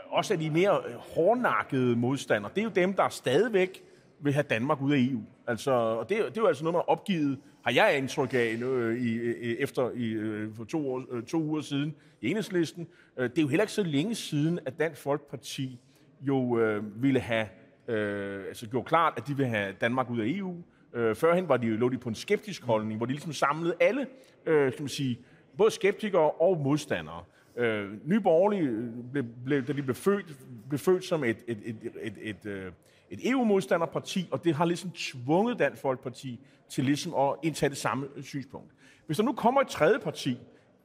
også 0.10 0.34
af 0.34 0.40
de 0.40 0.50
mere 0.50 0.82
hårdnakkede 0.98 1.96
modstandere. 1.96 2.52
Det 2.56 2.62
er 2.62 2.66
jo 2.66 2.72
dem, 2.76 2.94
der 2.94 3.10
stadigvæk 3.10 3.84
vil 4.20 4.34
have 4.34 4.44
Danmark 4.44 4.82
ud 4.82 4.94
af 4.94 4.98
EU. 4.98 5.22
Altså, 5.48 5.72
og 5.72 6.10
det, 6.10 6.18
det 6.18 6.38
er 6.38 6.42
jo 6.42 6.48
altså 6.48 6.64
noget, 6.64 6.74
man 6.74 6.84
har 6.88 6.90
opgivet, 6.90 7.40
har 7.64 7.72
jeg 7.72 7.98
indtryk 7.98 8.34
af, 8.34 8.58
øh, 8.62 9.02
i, 9.02 9.58
efter 9.58 9.92
i, 9.92 10.10
øh, 10.10 10.56
for 10.56 10.64
to, 10.64 10.92
år, 10.94 11.04
øh, 11.12 11.24
to 11.24 11.42
uger 11.42 11.62
siden 11.62 11.96
i 12.22 12.30
enhedslisten. 12.30 12.88
Øh, 13.18 13.30
det 13.30 13.38
er 13.38 13.42
jo 13.42 13.48
heller 13.48 13.64
ikke 13.64 13.74
så 13.74 13.84
længe 13.84 14.16
siden, 14.16 14.60
at 14.66 14.80
Dansk 14.80 15.02
Folkeparti 15.02 15.80
jo 16.22 16.60
øh, 16.60 17.04
ville 17.04 17.20
have, 17.20 17.48
øh, 17.88 18.44
altså 18.48 18.70
gjort 18.70 18.86
klart, 18.86 19.14
at 19.18 19.28
de 19.28 19.38
vil 19.38 19.46
have 19.46 19.74
Danmark 19.82 20.10
ud 20.10 20.20
af 20.20 20.26
EU. 20.28 20.56
Øh, 20.94 21.16
førhen 21.16 21.50
var 21.50 21.58
de 21.58 21.68
jo 21.68 21.78
lå 21.78 21.90
de 21.90 21.98
på 21.98 22.10
en 22.10 22.16
skeptisk 22.16 22.64
holdning, 22.64 22.98
hvor 22.98 23.06
de 23.06 23.12
ligesom 23.12 23.34
samlede 23.34 23.76
alle, 23.80 24.08
øh, 24.46 24.72
skal 24.72 24.84
man 24.84 24.90
sige, 24.90 25.20
både 25.58 25.72
skeptikere 25.72 26.32
og 26.32 26.58
modstandere. 26.58 27.24
Øh, 27.58 28.08
Nye 28.08 28.20
Borgerlige, 28.20 28.64
øh, 28.64 28.90
blev, 29.12 29.24
blev, 29.46 29.66
da 29.68 29.74
de 29.74 29.84
blev 29.84 29.96
født, 29.96 30.38
blev 30.70 30.80
født 30.80 31.04
som 31.04 31.24
et, 31.24 31.38
et, 31.48 31.58
et, 31.66 31.76
et, 32.02 32.14
et, 32.22 32.46
øh, 32.46 32.66
et, 32.66 32.74
et 33.10 33.30
EU-modstanderparti, 33.30 34.28
og 34.32 34.44
det 34.44 34.56
har 34.56 34.66
ligesom 34.66 34.92
tvunget 34.92 35.60
Dansk 35.60 35.82
Folkeparti 35.82 36.40
til 36.70 36.84
ligesom 36.84 37.16
at 37.16 37.36
indtage 37.44 37.70
det 37.70 37.78
samme 37.78 38.08
synspunkt. 38.22 38.72
Hvis 39.06 39.18
der 39.18 39.24
nu 39.24 39.34
kommer 39.34 39.62
et 39.62 39.68
tredje 39.68 40.00
parti, 40.00 40.38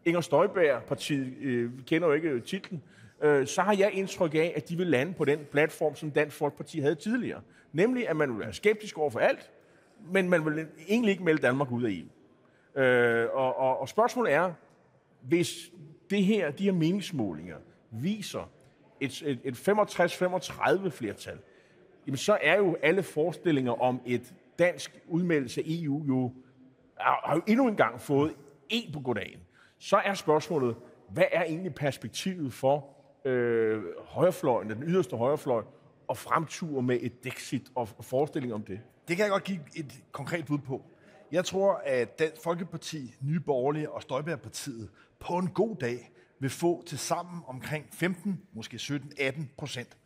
Inger 0.05 0.21
Støjberg-partiet, 0.21 1.35
øh, 1.41 1.79
vi 1.79 1.83
kender 1.83 2.09
jo 2.09 2.15
ikke 2.15 2.29
øh, 2.29 2.43
titlen, 2.43 2.83
øh, 3.23 3.47
så 3.47 3.63
har 3.63 3.75
jeg 3.75 3.91
indtryk 3.93 4.35
af, 4.35 4.53
at 4.57 4.69
de 4.69 4.77
vil 4.77 4.87
lande 4.87 5.15
på 5.15 5.25
den 5.25 5.39
platform, 5.51 5.95
som 5.95 6.11
Dansk 6.11 6.37
Folkeparti 6.37 6.81
havde 6.81 6.95
tidligere. 6.95 7.41
Nemlig, 7.73 8.09
at 8.09 8.17
man 8.17 8.31
vil 8.31 8.39
være 8.39 8.53
skeptisk 8.53 8.99
over 8.99 9.11
for 9.11 9.19
alt, 9.19 9.51
men 10.13 10.29
man 10.29 10.45
vil 10.45 10.67
egentlig 10.89 11.13
ikke 11.13 11.25
melde 11.25 11.43
Danmark 11.43 11.71
ud 11.71 11.85
af 11.85 11.91
EU. 11.91 12.83
Øh, 12.83 13.29
og, 13.33 13.59
og, 13.59 13.81
og 13.81 13.89
spørgsmålet 13.89 14.33
er, 14.33 14.53
hvis 15.23 15.71
det 16.11 16.25
her, 16.25 16.51
de 16.51 16.65
her 16.65 16.73
meningsmålinger 16.73 17.57
viser 17.91 18.51
et, 19.01 19.23
et, 19.23 19.41
et 19.45 19.69
65-35 19.69 20.89
flertal, 20.89 21.39
jamen 22.07 22.17
så 22.17 22.39
er 22.43 22.57
jo 22.57 22.77
alle 22.83 23.03
forestillinger 23.03 23.83
om 23.83 24.01
et 24.07 24.35
dansk 24.59 25.01
udmeldelse 25.07 25.61
af 25.61 25.65
EU 25.69 26.05
jo, 26.09 26.33
har, 26.99 27.21
har 27.25 27.35
jo 27.35 27.43
endnu 27.47 27.69
engang 27.69 28.01
fået 28.01 28.35
en 28.69 28.93
på 28.93 29.01
goddagen. 29.01 29.41
Så 29.79 29.97
er 29.97 30.15
spørgsmålet, 30.15 30.77
hvad 31.09 31.25
er 31.33 31.45
egentlig 31.45 31.75
perspektivet 31.75 32.53
for 32.53 32.89
øh, 33.25 33.83
højrefløjen, 33.99 34.71
den 34.71 34.83
yderste 34.83 35.17
højrefløj, 35.17 35.63
og 36.09 36.17
fremtur 36.17 36.81
med 36.81 36.99
et 37.01 37.25
Dexit 37.25 37.63
og 37.75 37.89
forestilling 37.89 38.55
om 38.55 38.63
det? 38.63 38.81
Det 39.09 39.17
kan 39.17 39.25
jeg 39.25 39.31
godt 39.31 39.45
give 39.45 39.61
et 39.77 39.93
konkret 40.13 40.47
bud 40.47 40.59
på. 40.59 40.83
Jeg 41.33 41.45
tror, 41.45 41.83
at 41.85 42.19
Dansk 42.19 42.43
Folkeparti, 42.43 43.15
Nye 43.21 43.41
Borgerlige 43.41 43.91
og 43.91 44.03
Støjbærpartiet 44.03 44.89
på 45.21 45.39
en 45.39 45.49
god 45.49 45.77
dag 45.77 46.13
vil 46.41 46.51
få 46.51 46.85
til 46.87 46.99
sammen 46.99 47.43
omkring 47.47 47.87
15, 47.91 48.41
måske 48.53 48.77
17-18 48.77 49.43
procent. 49.59 49.97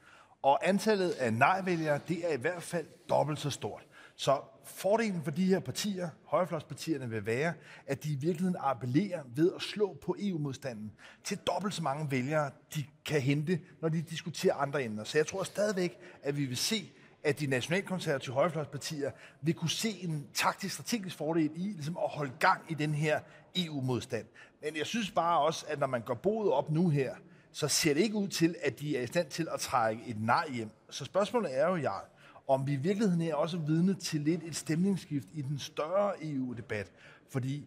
Og 0.43 0.69
antallet 0.69 1.11
af 1.11 1.33
nej-vælgere, 1.33 2.01
det 2.09 2.31
er 2.31 2.33
i 2.33 2.41
hvert 2.41 2.63
fald 2.63 2.87
dobbelt 3.09 3.39
så 3.39 3.51
stort. 3.51 3.87
Så 4.17 4.41
fordelen 4.65 5.23
for 5.23 5.31
de 5.31 5.45
her 5.45 5.61
partier, 5.61 6.09
højrefløjspartierne, 6.25 7.11
vil 7.11 7.27
være, 7.27 7.55
at 7.87 8.05
de 8.05 8.13
i 8.13 8.17
virkeligheden 8.17 8.57
appellerer 8.61 9.23
ved 9.35 9.53
at 9.57 9.63
slå 9.63 9.99
på 10.03 10.17
EU-modstanden 10.19 10.93
til 11.25 11.39
dobbelt 11.39 11.75
så 11.75 11.83
mange 11.83 12.11
vælgere, 12.11 12.51
de 12.75 12.85
kan 13.05 13.21
hente, 13.21 13.61
når 13.81 13.89
de 13.89 14.03
diskuterer 14.03 14.55
andre 14.55 14.85
emner. 14.85 15.05
Så 15.05 15.19
jeg 15.19 15.27
tror 15.27 15.43
stadigvæk, 15.43 15.99
at 16.23 16.37
vi 16.37 16.45
vil 16.45 16.57
se 16.57 16.93
at 17.25 17.41
de 17.41 17.47
nationalkonservative 17.47 18.35
højrefløjspartier 18.35 19.11
vil 19.41 19.55
kunne 19.55 19.71
se 19.71 19.91
en 20.01 20.27
taktisk 20.35 20.75
strategisk 20.75 21.17
fordel 21.17 21.51
i 21.55 21.73
ligesom 21.73 21.97
at 21.97 22.09
holde 22.11 22.33
gang 22.39 22.61
i 22.69 22.75
den 22.75 22.95
her 22.95 23.21
EU-modstand. 23.57 24.27
Men 24.63 24.77
jeg 24.77 24.87
synes 24.87 25.11
bare 25.11 25.41
også, 25.41 25.65
at 25.69 25.79
når 25.79 25.87
man 25.87 26.01
går 26.01 26.15
boet 26.15 26.53
op 26.53 26.71
nu 26.71 26.89
her, 26.89 27.15
så 27.53 27.69
ser 27.69 27.95
det 27.95 28.01
ikke 28.01 28.17
ud 28.17 28.29
til, 28.29 28.55
at 28.63 28.81
de 28.81 28.97
er 28.97 29.03
i 29.03 29.07
stand 29.07 29.29
til 29.29 29.49
at 29.55 29.61
trække 29.61 30.03
et 30.07 30.21
nej 30.21 30.51
hjem. 30.51 30.71
Så 30.91 31.05
spørgsmålet 31.05 31.59
er 31.59 31.69
jo, 31.69 31.77
Jarl, 31.77 32.05
om 32.49 32.67
vi 32.67 32.73
i 32.73 32.77
virkeligheden 32.77 33.23
er 33.23 33.35
også 33.35 33.59
vidne 33.59 33.95
til 33.95 34.21
lidt 34.21 34.43
et 34.43 34.57
stemningsskift 34.57 35.29
i 35.35 35.43
den 35.43 35.59
større 35.59 36.13
EU-debat. 36.23 36.93
Fordi 37.31 37.67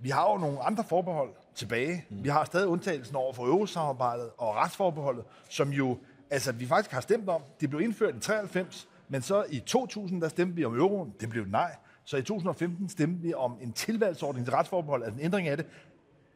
vi 0.00 0.08
har 0.08 0.32
jo 0.32 0.38
nogle 0.38 0.62
andre 0.62 0.84
forbehold 0.84 1.30
tilbage. 1.54 2.04
Mm. 2.10 2.24
Vi 2.24 2.28
har 2.28 2.44
stadig 2.44 2.68
undtagelsen 2.68 3.16
over 3.16 3.32
for 3.32 3.46
eurosamarbejdet 3.46 4.30
og 4.38 4.54
retsforbeholdet, 4.54 5.24
som 5.50 5.70
jo 5.70 5.98
altså, 6.30 6.52
vi 6.52 6.66
faktisk 6.66 6.92
har 6.92 7.00
stemt 7.00 7.28
om. 7.28 7.42
Det 7.60 7.70
blev 7.70 7.80
indført 7.80 8.16
i 8.16 8.20
93, 8.20 8.88
men 9.08 9.22
så 9.22 9.44
i 9.50 9.58
2000, 9.58 10.20
der 10.20 10.28
stemte 10.28 10.54
vi 10.54 10.64
om 10.64 10.74
euroen. 10.74 11.14
Det 11.20 11.28
blev 11.28 11.44
nej. 11.46 11.76
Så 12.04 12.16
i 12.16 12.22
2015 12.22 12.88
stemte 12.88 13.22
vi 13.22 13.34
om 13.34 13.58
en 13.60 13.72
tilvalgsordning 13.72 14.46
til 14.46 14.54
retsforbehold, 14.54 15.02
altså 15.02 15.18
en 15.18 15.24
ændring 15.24 15.48
af 15.48 15.56
det. 15.56 15.66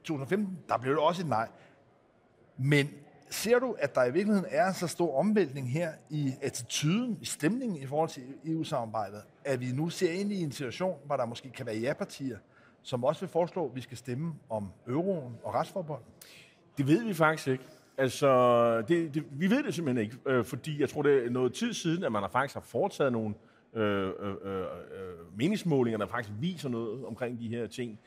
2015, 0.04 0.58
der 0.68 0.78
blev 0.78 0.92
det 0.92 1.02
også 1.02 1.22
et 1.22 1.28
nej. 1.28 1.48
Men 2.56 2.88
ser 3.30 3.58
du, 3.58 3.76
at 3.78 3.94
der 3.94 4.04
i 4.04 4.12
virkeligheden 4.12 4.46
er 4.50 4.72
så 4.72 4.86
stor 4.86 5.18
omvæltning 5.18 5.70
her 5.70 5.92
i 6.10 6.32
attituden, 6.42 7.18
i 7.20 7.24
stemningen 7.24 7.82
i 7.82 7.86
forhold 7.86 8.08
til 8.08 8.22
EU-samarbejdet, 8.44 9.22
at 9.44 9.60
vi 9.60 9.72
nu 9.72 9.88
ser 9.88 10.12
ind 10.12 10.32
i 10.32 10.42
en 10.42 10.52
situation, 10.52 10.98
hvor 11.04 11.16
der 11.16 11.26
måske 11.26 11.50
kan 11.50 11.66
være 11.66 11.76
ja-partier, 11.76 12.38
som 12.82 13.04
også 13.04 13.20
vil 13.20 13.28
foreslå, 13.28 13.68
at 13.68 13.76
vi 13.76 13.80
skal 13.80 13.96
stemme 13.96 14.34
om 14.50 14.68
euroen 14.88 15.36
og 15.44 15.54
retsforbehold? 15.54 16.02
Det 16.78 16.86
ved 16.86 17.04
vi 17.04 17.14
faktisk 17.14 17.48
ikke. 17.48 17.64
Altså, 17.98 18.82
det, 18.88 19.14
det, 19.14 19.24
vi 19.30 19.50
ved 19.50 19.62
det 19.62 19.74
simpelthen 19.74 20.04
ikke, 20.04 20.16
øh, 20.26 20.44
fordi 20.44 20.80
jeg 20.80 20.88
tror, 20.88 21.02
det 21.02 21.26
er 21.26 21.30
noget 21.30 21.52
tid 21.52 21.72
siden, 21.72 22.04
at 22.04 22.12
man 22.12 22.22
har 22.22 22.28
faktisk 22.28 22.54
har 22.54 22.60
foretaget 22.60 23.12
nogle 23.12 23.34
øh, 23.74 24.08
øh, 24.08 24.34
øh, 24.42 24.64
meningsmålinger, 25.36 25.98
der 25.98 26.06
faktisk 26.06 26.32
viser 26.40 26.68
noget 26.68 27.04
omkring 27.04 27.40
de 27.40 27.48
her 27.48 27.66
ting. 27.66 27.98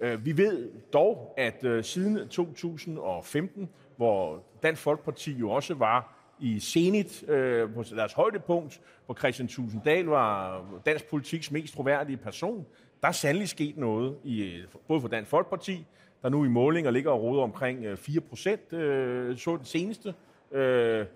Øh, 0.00 0.26
vi 0.26 0.36
ved 0.36 0.70
dog, 0.92 1.34
at 1.36 1.64
øh, 1.64 1.84
siden 1.84 2.28
2015, 2.28 3.68
hvor 3.96 4.44
Dansk 4.62 4.82
Folkeparti 4.82 5.32
jo 5.32 5.50
også 5.50 5.74
var 5.74 6.14
i 6.40 6.60
Zenit 6.60 7.28
øh, 7.28 7.74
på 7.74 7.82
deres 7.82 8.12
højdepunkt, 8.12 8.80
hvor 9.06 9.14
Christian 9.14 9.48
Tusinddal 9.48 10.04
var 10.04 10.64
dansk 10.86 11.06
politiks 11.06 11.50
mest 11.50 11.74
troværdige 11.74 12.16
person, 12.16 12.66
der 13.02 13.08
er 13.08 13.12
sandelig 13.12 13.48
sket 13.48 13.76
noget, 13.76 14.16
i, 14.24 14.62
både 14.88 15.00
for 15.00 15.08
Dansk 15.08 15.30
Folkeparti, 15.30 15.86
der 16.24 16.30
nu 16.30 16.44
i 16.44 16.48
målinger 16.48 16.90
ligger 16.90 17.10
og 17.10 17.22
råder 17.22 17.42
omkring 17.42 17.84
øh, 17.84 17.96
4 17.96 18.20
procent, 18.20 18.72
øh, 18.72 19.36
så 19.36 19.56
den 19.56 19.64
seneste 19.64 20.14
øh, 20.52 21.06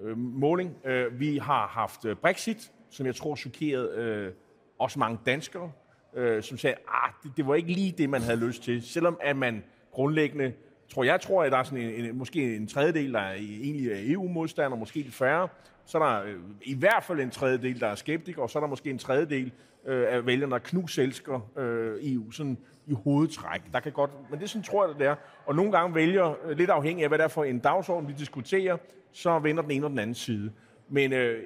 øh 0.00 0.18
måling. 0.18 0.76
Øh, 0.84 1.20
vi 1.20 1.38
har 1.38 1.66
haft 1.66 2.04
øh, 2.04 2.16
Brexit, 2.16 2.72
som 2.90 3.06
jeg 3.06 3.14
tror 3.14 3.34
chokerede 3.34 3.90
øh, 3.96 4.32
også 4.78 4.98
mange 4.98 5.18
danskere, 5.26 5.72
øh, 6.14 6.42
som 6.42 6.58
sagde, 6.58 6.76
at 6.88 7.14
det, 7.22 7.32
det 7.36 7.46
var 7.46 7.54
ikke 7.54 7.72
lige 7.72 7.94
det, 7.98 8.10
man 8.10 8.22
havde 8.22 8.38
lyst 8.38 8.62
til, 8.62 8.82
selvom 8.82 9.18
at 9.20 9.36
man 9.36 9.64
grundlæggende 9.92 10.52
tror 10.88 11.04
jeg 11.04 11.20
tror, 11.20 11.44
at 11.44 11.52
der 11.52 11.58
er 11.58 11.62
sådan 11.62 11.78
en, 11.78 12.04
en, 12.04 12.18
måske 12.18 12.56
en 12.56 12.66
tredjedel, 12.66 13.12
der 13.12 13.20
er 13.20 13.34
egentlig 13.34 13.90
er 13.90 14.14
EU-modstander, 14.14 14.76
måske 14.76 14.96
lidt 14.96 15.14
færre. 15.14 15.48
Så 15.86 15.98
er 15.98 16.02
der 16.02 16.22
øh, 16.22 16.40
i 16.62 16.74
hvert 16.74 17.04
fald 17.04 17.20
en 17.20 17.30
tredjedel, 17.30 17.80
der 17.80 17.86
er 17.86 17.94
skeptikere, 17.94 18.42
og 18.42 18.50
så 18.50 18.58
er 18.58 18.60
der 18.60 18.68
måske 18.68 18.90
en 18.90 18.98
tredjedel 18.98 19.52
øh, 19.86 20.06
af 20.08 20.26
vælgerne, 20.26 20.52
der 20.52 20.58
knuselsker 20.58 21.50
øh, 21.58 21.98
EU 22.02 22.30
sådan 22.30 22.58
i 22.86 22.94
hovedtræk. 23.04 23.60
Der 23.72 23.80
kan 23.80 23.92
godt, 23.92 24.10
men 24.30 24.40
det 24.40 24.50
sådan 24.50 24.62
tror 24.62 24.86
jeg, 24.86 24.98
det 24.98 25.06
er. 25.06 25.14
Og 25.46 25.54
nogle 25.54 25.72
gange 25.72 25.94
vælger, 25.94 26.34
øh, 26.44 26.56
lidt 26.56 26.70
afhængig 26.70 27.02
af, 27.02 27.10
hvad 27.10 27.18
det 27.18 27.24
er 27.24 27.28
for 27.28 27.44
en 27.44 27.58
dagsorden, 27.58 28.08
vi 28.08 28.14
diskuterer, 28.18 28.76
så 29.12 29.38
vender 29.38 29.62
den 29.62 29.70
ene 29.70 29.86
og 29.86 29.90
den 29.90 29.98
anden 29.98 30.14
side. 30.14 30.52
Men 30.88 31.12
øh, 31.12 31.42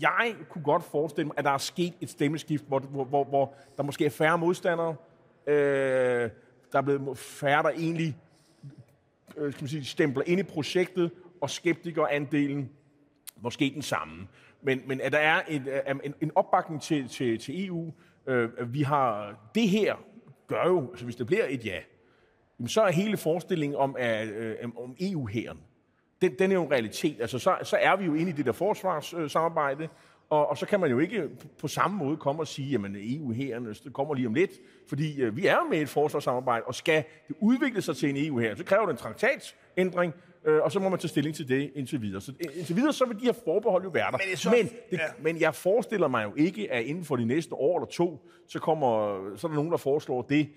jeg 0.00 0.34
kunne 0.48 0.64
godt 0.64 0.84
forestille 0.84 1.26
mig, 1.26 1.34
at 1.38 1.44
der 1.44 1.50
er 1.50 1.58
sket 1.58 1.94
et 2.00 2.10
stemmeskift, 2.10 2.64
hvor, 2.68 2.78
hvor, 2.78 3.04
hvor, 3.04 3.24
hvor 3.24 3.54
der 3.76 3.82
måske 3.82 4.06
er 4.06 4.10
færre 4.10 4.38
modstandere, 4.38 4.96
øh, 5.46 6.30
der 6.72 6.78
er 6.78 6.82
blevet 6.82 7.18
færre, 7.18 7.62
der 7.62 7.70
egentlig 7.70 8.16
øh, 9.36 9.52
skal 9.52 9.62
man 9.62 9.68
sige, 9.68 9.84
stempler 9.84 10.22
ind 10.26 10.40
i 10.40 10.42
projektet, 10.42 11.10
og 11.40 11.50
skeptikerandelen 11.50 12.70
måske 13.40 13.70
den 13.74 13.82
samme. 13.82 14.26
Men, 14.62 14.82
men 14.86 15.00
at 15.00 15.12
der 15.12 15.18
er 15.18 15.42
en, 15.48 15.68
øh, 15.68 15.96
en, 16.04 16.14
en 16.20 16.32
opbakning 16.34 16.82
til, 16.82 17.08
til, 17.08 17.38
til 17.38 17.66
EU, 17.66 17.92
øh, 18.26 18.74
vi 18.74 18.82
har 18.82 19.34
det 19.54 19.68
her 19.68 19.96
gør 20.46 20.66
jo, 20.66 20.90
altså 20.90 21.04
hvis 21.04 21.16
det 21.16 21.26
bliver 21.26 21.44
et 21.48 21.64
ja, 21.64 21.78
så 22.66 22.82
er 22.82 22.90
hele 22.90 23.16
forestillingen 23.16 23.78
om, 23.78 23.96
at, 23.98 24.28
øh, 24.28 24.56
om 24.76 24.96
EU-hæren, 25.00 25.58
den, 26.22 26.34
den 26.38 26.50
er 26.50 26.54
jo 26.54 26.64
en 26.64 26.70
realitet. 26.70 27.20
Altså, 27.20 27.38
så, 27.38 27.56
så 27.62 27.76
er 27.80 27.96
vi 27.96 28.04
jo 28.04 28.14
inde 28.14 28.30
i 28.30 28.32
det 28.34 28.46
der 28.46 28.52
forsvarssamarbejde, 28.52 29.88
og, 30.30 30.48
og 30.48 30.58
så 30.58 30.66
kan 30.66 30.80
man 30.80 30.90
jo 30.90 30.98
ikke 30.98 31.28
på 31.58 31.68
samme 31.68 31.96
måde 31.96 32.16
komme 32.16 32.42
og 32.42 32.46
sige, 32.46 32.70
jamen 32.70 32.96
EU-hæren 32.98 33.66
det 33.66 33.92
kommer 33.92 34.14
lige 34.14 34.26
om 34.26 34.34
lidt, 34.34 34.50
fordi 34.88 35.22
øh, 35.22 35.36
vi 35.36 35.46
er 35.46 35.68
med 35.70 35.78
i 35.78 35.82
et 35.82 35.88
forsvarssamarbejde, 35.88 36.64
og 36.64 36.74
skal 36.74 37.04
det 37.28 37.36
udvikle 37.40 37.82
sig 37.82 37.96
til 37.96 38.10
en 38.10 38.26
EU-hær, 38.26 38.54
så 38.54 38.64
kræver 38.64 38.86
det 38.86 38.92
en 38.92 38.98
traktatsændring, 38.98 40.14
øh, 40.46 40.62
og 40.62 40.72
så 40.72 40.80
må 40.80 40.88
man 40.88 40.98
tage 40.98 41.08
stilling 41.08 41.36
til 41.36 41.48
det 41.48 41.72
indtil 41.74 42.02
videre. 42.02 42.20
Så 42.20 42.32
indtil 42.54 42.76
videre, 42.76 42.92
så 42.92 43.04
vil 43.04 43.20
de 43.20 43.24
her 43.24 43.32
forbehold 43.44 43.84
jo 43.84 43.90
være 43.90 44.10
der. 44.12 44.18
Men, 44.28 44.36
så, 44.36 44.50
men, 44.50 44.66
det, 44.90 44.98
ja. 44.98 45.06
men 45.20 45.40
jeg 45.40 45.54
forestiller 45.54 46.08
mig 46.08 46.24
jo 46.24 46.32
ikke, 46.36 46.72
at 46.72 46.84
inden 46.84 47.04
for 47.04 47.16
de 47.16 47.24
næste 47.24 47.54
år 47.54 47.78
eller 47.78 47.88
to, 47.90 48.28
så, 48.48 48.58
kommer, 48.58 49.18
så 49.36 49.46
er 49.46 49.48
der 49.48 49.56
nogen, 49.56 49.70
der 49.70 49.76
foreslår 49.76 50.22
det, 50.22 50.48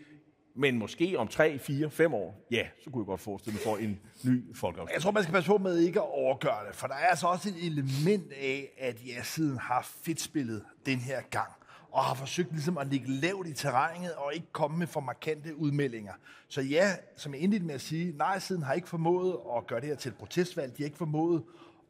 men 0.56 0.78
måske 0.78 1.16
om 1.18 1.28
3, 1.28 1.60
4, 1.60 1.90
5 1.90 2.14
år, 2.14 2.48
ja, 2.52 2.68
så 2.84 2.90
kunne 2.90 3.02
jeg 3.02 3.06
godt 3.06 3.22
forestille 3.22 3.54
mig 3.54 3.64
for 3.64 3.78
en 3.78 4.00
ny 4.24 4.56
folkeafstemning. 4.56 4.94
Jeg 4.94 5.02
tror, 5.02 5.12
man 5.12 5.24
skal 5.24 5.34
passe 5.34 5.48
på 5.50 5.58
med 5.58 5.78
ikke 5.78 6.00
at 6.00 6.06
overgøre 6.06 6.68
det, 6.68 6.76
for 6.76 6.88
der 6.88 6.96
er 6.96 7.08
altså 7.08 7.28
også 7.28 7.50
et 7.50 7.66
element 7.66 8.32
af, 8.32 8.70
at 8.78 8.96
ja-siden 9.08 9.58
har 9.58 9.90
fedtspillet 10.04 10.64
den 10.86 11.00
her 11.00 11.22
gang 11.30 11.52
og 11.92 12.04
har 12.04 12.14
forsøgt 12.14 12.52
ligesom 12.52 12.78
at 12.78 12.88
ligge 12.88 13.12
lavt 13.12 13.48
i 13.48 13.54
terrænet 13.54 14.14
og 14.14 14.34
ikke 14.34 14.48
komme 14.52 14.78
med 14.78 14.88
for 14.88 15.00
markante 15.00 15.56
udmeldinger. 15.56 16.14
Så 16.48 16.62
ja, 16.62 16.96
som 17.16 17.34
jeg 17.34 17.42
indledte 17.42 17.66
med 17.66 17.76
at 17.76 17.82
sige, 17.82 18.18
nej-siden 18.18 18.64
har 18.64 18.74
ikke 18.74 18.90
formået 18.90 19.38
at 19.58 19.68
gøre 19.68 19.80
det 19.80 19.90
her 19.90 19.96
til 19.96 20.10
et 20.10 20.16
protestvalg. 20.16 20.78
De 20.78 20.84
har 20.84 20.86
ikke 20.86 20.98
formået 20.98 21.44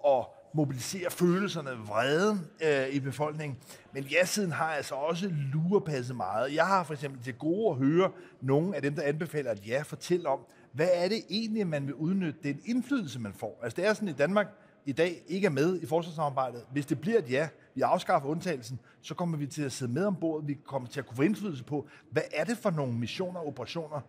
at 0.08 0.25
mobilisere 0.53 1.12
følelserne, 1.12 1.70
vreden 1.70 2.48
øh, 2.63 2.88
i 2.89 3.00
befolkningen. 3.00 3.58
Men 3.94 4.03
ja-siden 4.03 4.51
har 4.51 4.65
altså 4.65 4.96
også 4.96 5.32
lurepasset 5.53 6.15
meget. 6.15 6.56
Jeg 6.56 6.65
har 6.68 6.84
for 6.84 6.94
eksempel 6.94 7.24
til 7.24 7.34
gode 7.34 7.70
at 7.70 7.75
høre 7.75 8.12
nogle 8.41 8.75
af 8.75 8.82
dem, 8.82 8.96
der 8.96 9.01
anbefaler 9.01 9.51
at 9.51 9.68
ja, 9.68 9.82
fortælle 9.82 10.29
om, 10.29 10.39
hvad 10.72 10.89
er 10.94 11.08
det 11.08 11.24
egentlig, 11.29 11.68
man 11.68 11.88
vil 11.88 11.94
udnytte 11.94 12.39
den 12.44 12.60
indflydelse, 12.65 13.20
man 13.20 13.34
får. 13.34 13.60
Altså 13.63 13.75
det 13.75 13.86
er 13.86 13.94
sådan 13.94 14.10
i 14.10 14.13
Danmark 14.13 14.48
i 14.86 14.91
dag 14.91 15.22
ikke 15.27 15.46
er 15.46 15.51
med 15.51 15.82
i 15.82 15.86
forsvarssamarbejdet. 15.86 16.62
Hvis 16.72 16.86
det 16.86 17.01
bliver 17.01 17.18
et 17.18 17.32
ja, 17.32 17.48
vi 17.79 17.83
afskaffer 17.83 18.29
undtagelsen, 18.29 18.79
så 19.01 19.13
kommer 19.13 19.38
vi 19.38 19.48
til 19.48 19.62
at 19.63 19.71
sidde 19.71 19.91
med 19.91 20.05
ombord, 20.05 20.45
vi 20.45 20.57
kommer 20.65 20.89
til 20.89 21.00
at 21.00 21.05
kunne 21.05 21.15
få 21.15 21.21
indflydelse 21.21 21.63
på, 21.63 21.88
hvad 22.12 22.24
er 22.33 22.43
det 22.43 22.57
for 22.57 22.69
nogle 22.69 22.93
missioner 22.93 23.39
og 23.39 23.48
operationer, 23.48 24.01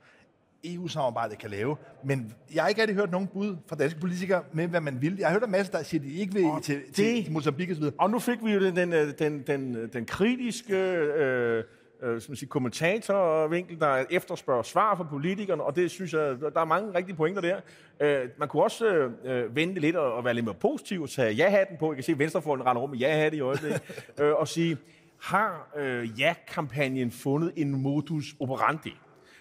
EU-samarbejdet 0.65 1.39
kan 1.39 1.51
lave. 1.51 1.77
Men 2.05 2.33
jeg 2.55 2.63
har 2.63 2.69
ikke 2.69 2.81
rigtig 2.81 2.97
hørt 2.97 3.11
nogen 3.11 3.27
bud 3.27 3.57
fra 3.67 3.77
danske 3.77 4.01
politikere 4.01 4.43
med, 4.53 4.69
hvad 4.69 4.81
man 4.81 5.03
vil. 5.03 5.17
Jeg 5.19 5.27
har 5.27 5.33
hørt 5.33 5.45
en 5.45 5.51
masse, 5.51 5.73
der 5.73 5.83
siger, 5.83 6.01
at 6.01 6.09
de 6.09 6.13
ikke 6.13 6.35
vil 6.35 6.45
og 6.45 6.63
til, 6.63 6.83
det, 6.87 6.95
til 6.95 7.33
Mozambique 7.33 7.77
osv. 7.77 7.85
Og 7.99 8.11
nu 8.11 8.19
fik 8.19 8.45
vi 8.45 8.53
jo 8.53 8.61
den, 8.61 8.77
den, 8.77 9.15
den, 9.19 9.43
den, 9.47 9.89
den 9.93 10.07
kritiske 10.07 10.77
øh, 10.77 11.65
øh, 12.03 12.21
som 12.21 12.35
siger, 12.35 12.49
kommentatorvinkel, 12.49 13.81
der 13.81 14.05
efterspørger 14.11 14.63
svar 14.63 14.95
fra 14.95 15.05
politikerne, 15.05 15.63
og 15.63 15.77
det 15.77 15.91
synes 15.91 16.13
jeg, 16.13 16.41
der 16.41 16.61
er 16.61 16.65
mange 16.65 16.95
rigtige 16.95 17.17
pointer 17.17 17.41
der. 17.41 17.61
Øh, 18.01 18.29
man 18.37 18.49
kunne 18.49 18.63
også 18.63 19.11
øh, 19.25 19.57
vente 19.57 19.81
lidt 19.81 19.97
og, 19.97 20.13
og 20.13 20.25
være 20.25 20.35
lidt 20.35 20.45
mere 20.45 20.55
positiv 20.55 21.03
og 21.03 21.11
tage 21.11 21.33
ja-hatten 21.33 21.77
på. 21.79 21.87
Jeg 21.87 21.97
kan 21.97 22.05
se, 22.05 22.13
at 22.13 22.19
Venstrefolden 22.19 22.67
render 22.67 22.83
rum 22.83 22.91
med 22.91 22.99
ja-hat 22.99 23.35
i 23.35 23.41
øjeblikket. 23.41 23.83
øh, 24.21 24.33
og 24.33 24.49
sige, 24.49 24.77
har 25.21 25.69
øh, 25.77 26.21
ja-kampagnen 26.21 27.11
fundet 27.11 27.53
en 27.57 27.83
modus 27.83 28.35
operandi? 28.41 28.97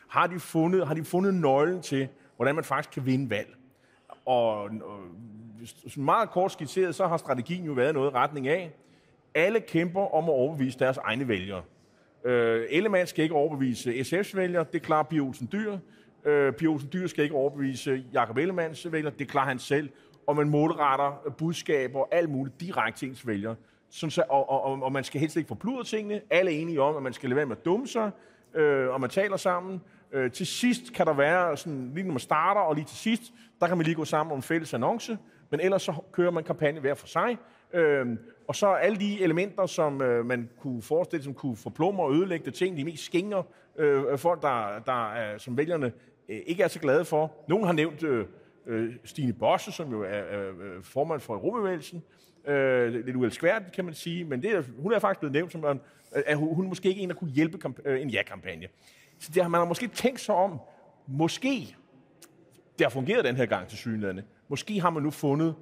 har 0.09 0.27
de 0.27 0.39
fundet, 0.39 0.87
har 0.87 0.93
de 0.93 1.03
fundet 1.03 1.33
nøglen 1.33 1.81
til, 1.81 2.07
hvordan 2.35 2.55
man 2.55 2.63
faktisk 2.63 2.93
kan 2.93 3.05
vinde 3.05 3.29
valg. 3.29 3.55
Og, 4.25 4.53
og 4.63 4.71
meget 5.97 6.29
kort 6.29 6.51
skitseret, 6.51 6.95
så 6.95 7.07
har 7.07 7.17
strategien 7.17 7.65
jo 7.65 7.73
været 7.73 7.93
noget 7.93 8.13
retning 8.13 8.47
af, 8.47 8.71
alle 9.35 9.59
kæmper 9.59 10.15
om 10.15 10.23
at 10.23 10.29
overbevise 10.29 10.79
deres 10.79 10.97
egne 10.97 11.27
vælgere. 11.27 11.63
Øh, 12.23 12.65
Ellemann 12.69 13.07
skal 13.07 13.23
ikke 13.23 13.35
overbevise 13.35 13.91
SF's 13.91 14.37
vælger, 14.37 14.63
det 14.63 14.81
klarer 14.81 15.03
Pia 15.03 15.19
Olsen 15.19 15.49
Dyr. 15.51 15.77
Øh, 16.25 16.53
Pia 16.53 16.67
Olsen 16.67 16.89
Dyr 16.93 17.07
skal 17.07 17.23
ikke 17.23 17.35
overbevise 17.35 18.03
Jakob 18.13 18.37
Ellemanns 18.37 18.91
vælger, 18.91 19.09
det 19.09 19.27
klarer 19.27 19.47
han 19.47 19.59
selv. 19.59 19.89
Og 20.27 20.35
man 20.35 20.49
målretter 20.49 21.33
budskaber 21.37 21.99
og 21.99 22.07
alt 22.11 22.29
muligt 22.29 22.61
direkte 22.61 22.99
til 22.99 23.09
ens 23.09 23.27
vælgere. 23.27 23.55
Sådan 23.89 24.11
så, 24.11 24.23
og, 24.29 24.49
og, 24.49 24.83
og 24.83 24.91
man 24.91 25.03
skal 25.03 25.21
helst 25.21 25.35
ikke 25.35 25.47
forpludre 25.47 25.83
tingene. 25.83 26.21
Alle 26.29 26.51
er 26.51 26.61
enige 26.61 26.81
om, 26.81 26.95
at 26.95 27.03
man 27.03 27.13
skal 27.13 27.29
lade 27.29 27.37
være 27.37 27.45
med 27.45 27.57
at 27.57 27.65
dumme 27.65 27.87
sig, 27.87 28.11
øh, 28.55 28.89
og 28.89 29.01
man 29.01 29.09
taler 29.09 29.37
sammen. 29.37 29.81
Øh, 30.11 30.31
til 30.31 30.47
sidst 30.47 30.93
kan 30.93 31.05
der 31.05 31.13
være, 31.13 31.57
sådan, 31.57 31.91
lige 31.93 32.03
når 32.05 32.13
man 32.13 32.19
starter, 32.19 32.61
og 32.61 32.75
lige 32.75 32.85
til 32.85 32.97
sidst, 32.97 33.23
der 33.59 33.67
kan 33.67 33.77
man 33.77 33.85
lige 33.85 33.95
gå 33.95 34.05
sammen 34.05 34.31
om 34.31 34.37
en 34.37 34.43
fælles 34.43 34.73
annonce, 34.73 35.17
men 35.49 35.59
ellers 35.59 35.81
så 35.81 35.93
kører 36.11 36.31
man 36.31 36.43
kampagne 36.43 36.79
hver 36.79 36.93
for 36.93 37.07
sig. 37.07 37.37
Øh, 37.73 38.07
og 38.47 38.55
så 38.55 38.67
alle 38.67 38.97
de 38.97 39.21
elementer, 39.21 39.65
som 39.65 40.01
øh, 40.01 40.25
man 40.25 40.49
kunne 40.59 40.81
forestille, 40.81 41.23
som 41.23 41.33
kunne 41.33 41.55
forplumre 41.55 42.05
og 42.05 42.13
ødelægge 42.13 42.45
det 42.45 42.53
ting, 42.53 42.77
de 42.77 42.83
mest 42.83 43.05
skinger 43.05 43.43
øh, 43.77 44.17
folk, 44.17 44.41
der, 44.41 44.79
der 44.85 45.11
er, 45.13 45.37
som 45.37 45.57
vælgerne 45.57 45.91
øh, 46.29 46.39
ikke 46.45 46.63
er 46.63 46.67
så 46.67 46.79
glade 46.79 47.05
for. 47.05 47.31
Nogen 47.47 47.65
har 47.65 47.73
nævnt 47.73 48.03
øh, 48.03 48.25
øh, 48.65 48.93
Stine 49.03 49.33
Bosse, 49.33 49.71
som 49.71 49.91
jo 49.91 50.01
er 50.01 50.23
øh, 50.39 50.83
formand 50.83 51.21
for 51.21 51.33
Europavægelsen. 51.33 52.03
Øh, 52.45 52.93
lidt 52.93 53.15
uelskværdigt, 53.15 53.71
kan 53.71 53.85
man 53.85 53.93
sige, 53.93 54.23
men 54.25 54.41
det 54.41 54.51
er, 54.51 54.63
hun 54.77 54.93
er 54.93 54.99
faktisk 54.99 55.19
blevet 55.19 55.33
nævnt 55.33 55.51
som, 55.51 55.65
øh, 55.65 55.75
at 56.25 56.37
hun 56.37 56.67
måske 56.67 56.89
ikke 56.89 57.01
en, 57.01 57.09
der 57.09 57.15
kunne 57.15 57.31
hjælpe 57.31 57.57
kamp- 57.57 57.81
øh, 57.85 58.01
en 58.01 58.09
ja-kampagne. 58.09 58.67
Så 59.19 59.31
det 59.33 59.41
har 59.41 59.49
man 59.49 59.59
har 59.59 59.65
måske 59.65 59.87
tænkt 59.87 60.19
sig 60.19 60.35
om, 60.35 60.59
måske, 61.07 61.75
det 62.79 62.85
har 62.85 62.89
fungeret 62.89 63.25
den 63.25 63.35
her 63.35 63.45
gang 63.45 63.67
til 63.67 63.77
synlædende, 63.77 64.23
måske 64.47 64.81
har 64.81 64.89
man 64.89 65.03
nu 65.03 65.11
fundet 65.11 65.55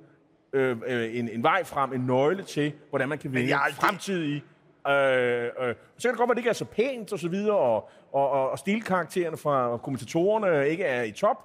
øh, 0.54 0.78
øh, 0.88 1.18
en, 1.18 1.30
en 1.30 1.44
vej 1.44 1.64
frem, 1.64 1.94
en 1.94 2.02
nøgle 2.02 2.44
til, 2.44 2.74
hvordan 2.90 3.10
man 3.10 3.18
kan 3.18 3.34
vinde 3.34 3.50
jeg, 3.50 3.74
fremtidige 3.74 4.44
Øh, 4.90 5.44
øh, 5.44 5.76
så 5.98 6.08
kan 6.08 6.12
det 6.12 6.18
godt 6.18 6.18
være, 6.18 6.24
at 6.24 6.30
det 6.30 6.38
ikke 6.38 6.50
er 6.50 6.54
så 6.54 6.66
pænt 6.66 7.14
og 7.14 7.20
så 7.20 7.30
videre, 7.30 7.58
og, 7.58 7.90
og, 8.14 8.30
og, 8.30 8.50
og 8.50 8.60
stilkaraktererne 8.60 9.38
fra 9.38 9.78
kommentatorerne 9.78 10.70
ikke 10.70 10.84
er 10.84 11.04
i 11.04 11.12
top, 11.12 11.38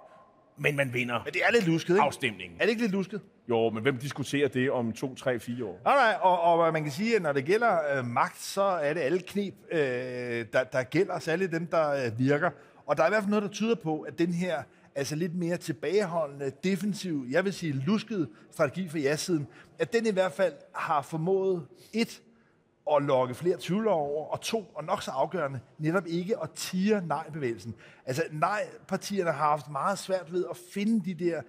men 0.59 0.77
man 0.77 0.95
vinder 0.95 1.21
Men 1.25 1.33
det 1.33 1.43
er 1.47 1.53
lidt 1.53 1.67
lusket, 1.67 1.95
ikke? 1.95 2.03
afstemningen. 2.03 2.57
Er 2.61 2.65
det 2.65 2.71
ikke 2.71 2.83
lidt 2.83 2.93
lusket? 2.93 3.21
Jo, 3.49 3.71
men 3.71 3.83
hvem 3.83 3.97
diskuterer 3.97 4.49
det 4.49 4.71
om 4.71 4.93
to, 4.93 5.15
tre, 5.15 5.41
fire 5.41 5.65
år? 5.65 5.81
Nej, 5.85 5.95
nej, 5.95 6.17
og, 6.21 6.41
og 6.41 6.73
man 6.73 6.83
kan 6.83 6.93
sige, 6.93 7.17
at 7.17 7.23
når 7.23 7.33
det 7.33 7.45
gælder 7.45 7.79
øh, 7.97 8.05
magt, 8.05 8.39
så 8.39 8.63
er 8.63 8.95
det 8.95 9.01
alle 9.01 9.21
knep, 9.21 9.55
øh, 9.73 9.81
der, 10.53 10.65
der 10.73 10.83
gælder, 10.83 11.19
særligt 11.19 11.53
dem, 11.53 11.67
der 11.67 11.91
øh, 11.91 12.19
virker. 12.19 12.51
Og 12.87 12.97
der 12.97 13.03
er 13.03 13.07
i 13.07 13.11
hvert 13.11 13.23
fald 13.23 13.31
noget, 13.31 13.43
der 13.43 13.49
tyder 13.49 13.75
på, 13.75 14.01
at 14.01 14.19
den 14.19 14.33
her 14.35 14.63
altså 14.95 15.17
lidt 15.17 15.35
mere 15.35 15.57
tilbageholdende, 15.57 16.53
defensiv, 16.65 17.27
jeg 17.31 17.45
vil 17.45 17.53
sige 17.53 17.73
lusket 17.73 18.29
strategi 18.51 18.89
for 18.89 18.99
ja-siden, 18.99 19.47
at 19.79 19.93
den 19.93 20.07
i 20.07 20.11
hvert 20.11 20.33
fald 20.33 20.53
har 20.75 21.03
formået 21.03 21.67
et, 21.93 22.23
at 22.97 23.03
lokke 23.03 23.35
flere 23.35 23.57
tvivlere 23.61 23.95
over, 23.95 24.27
og 24.27 24.41
to, 24.41 24.73
og 24.75 24.85
nok 24.85 25.03
så 25.03 25.11
afgørende, 25.11 25.61
netop 25.79 26.07
ikke 26.07 26.43
at 26.43 26.51
tire 26.51 27.07
nej-bevægelsen. 27.07 27.75
Altså 28.07 28.23
nej-partierne 28.33 29.31
har 29.33 29.49
haft 29.49 29.71
meget 29.71 29.99
svært 29.99 30.33
ved 30.33 30.45
at 30.51 30.57
finde 30.75 31.05
de 31.05 31.25
der 31.25 31.43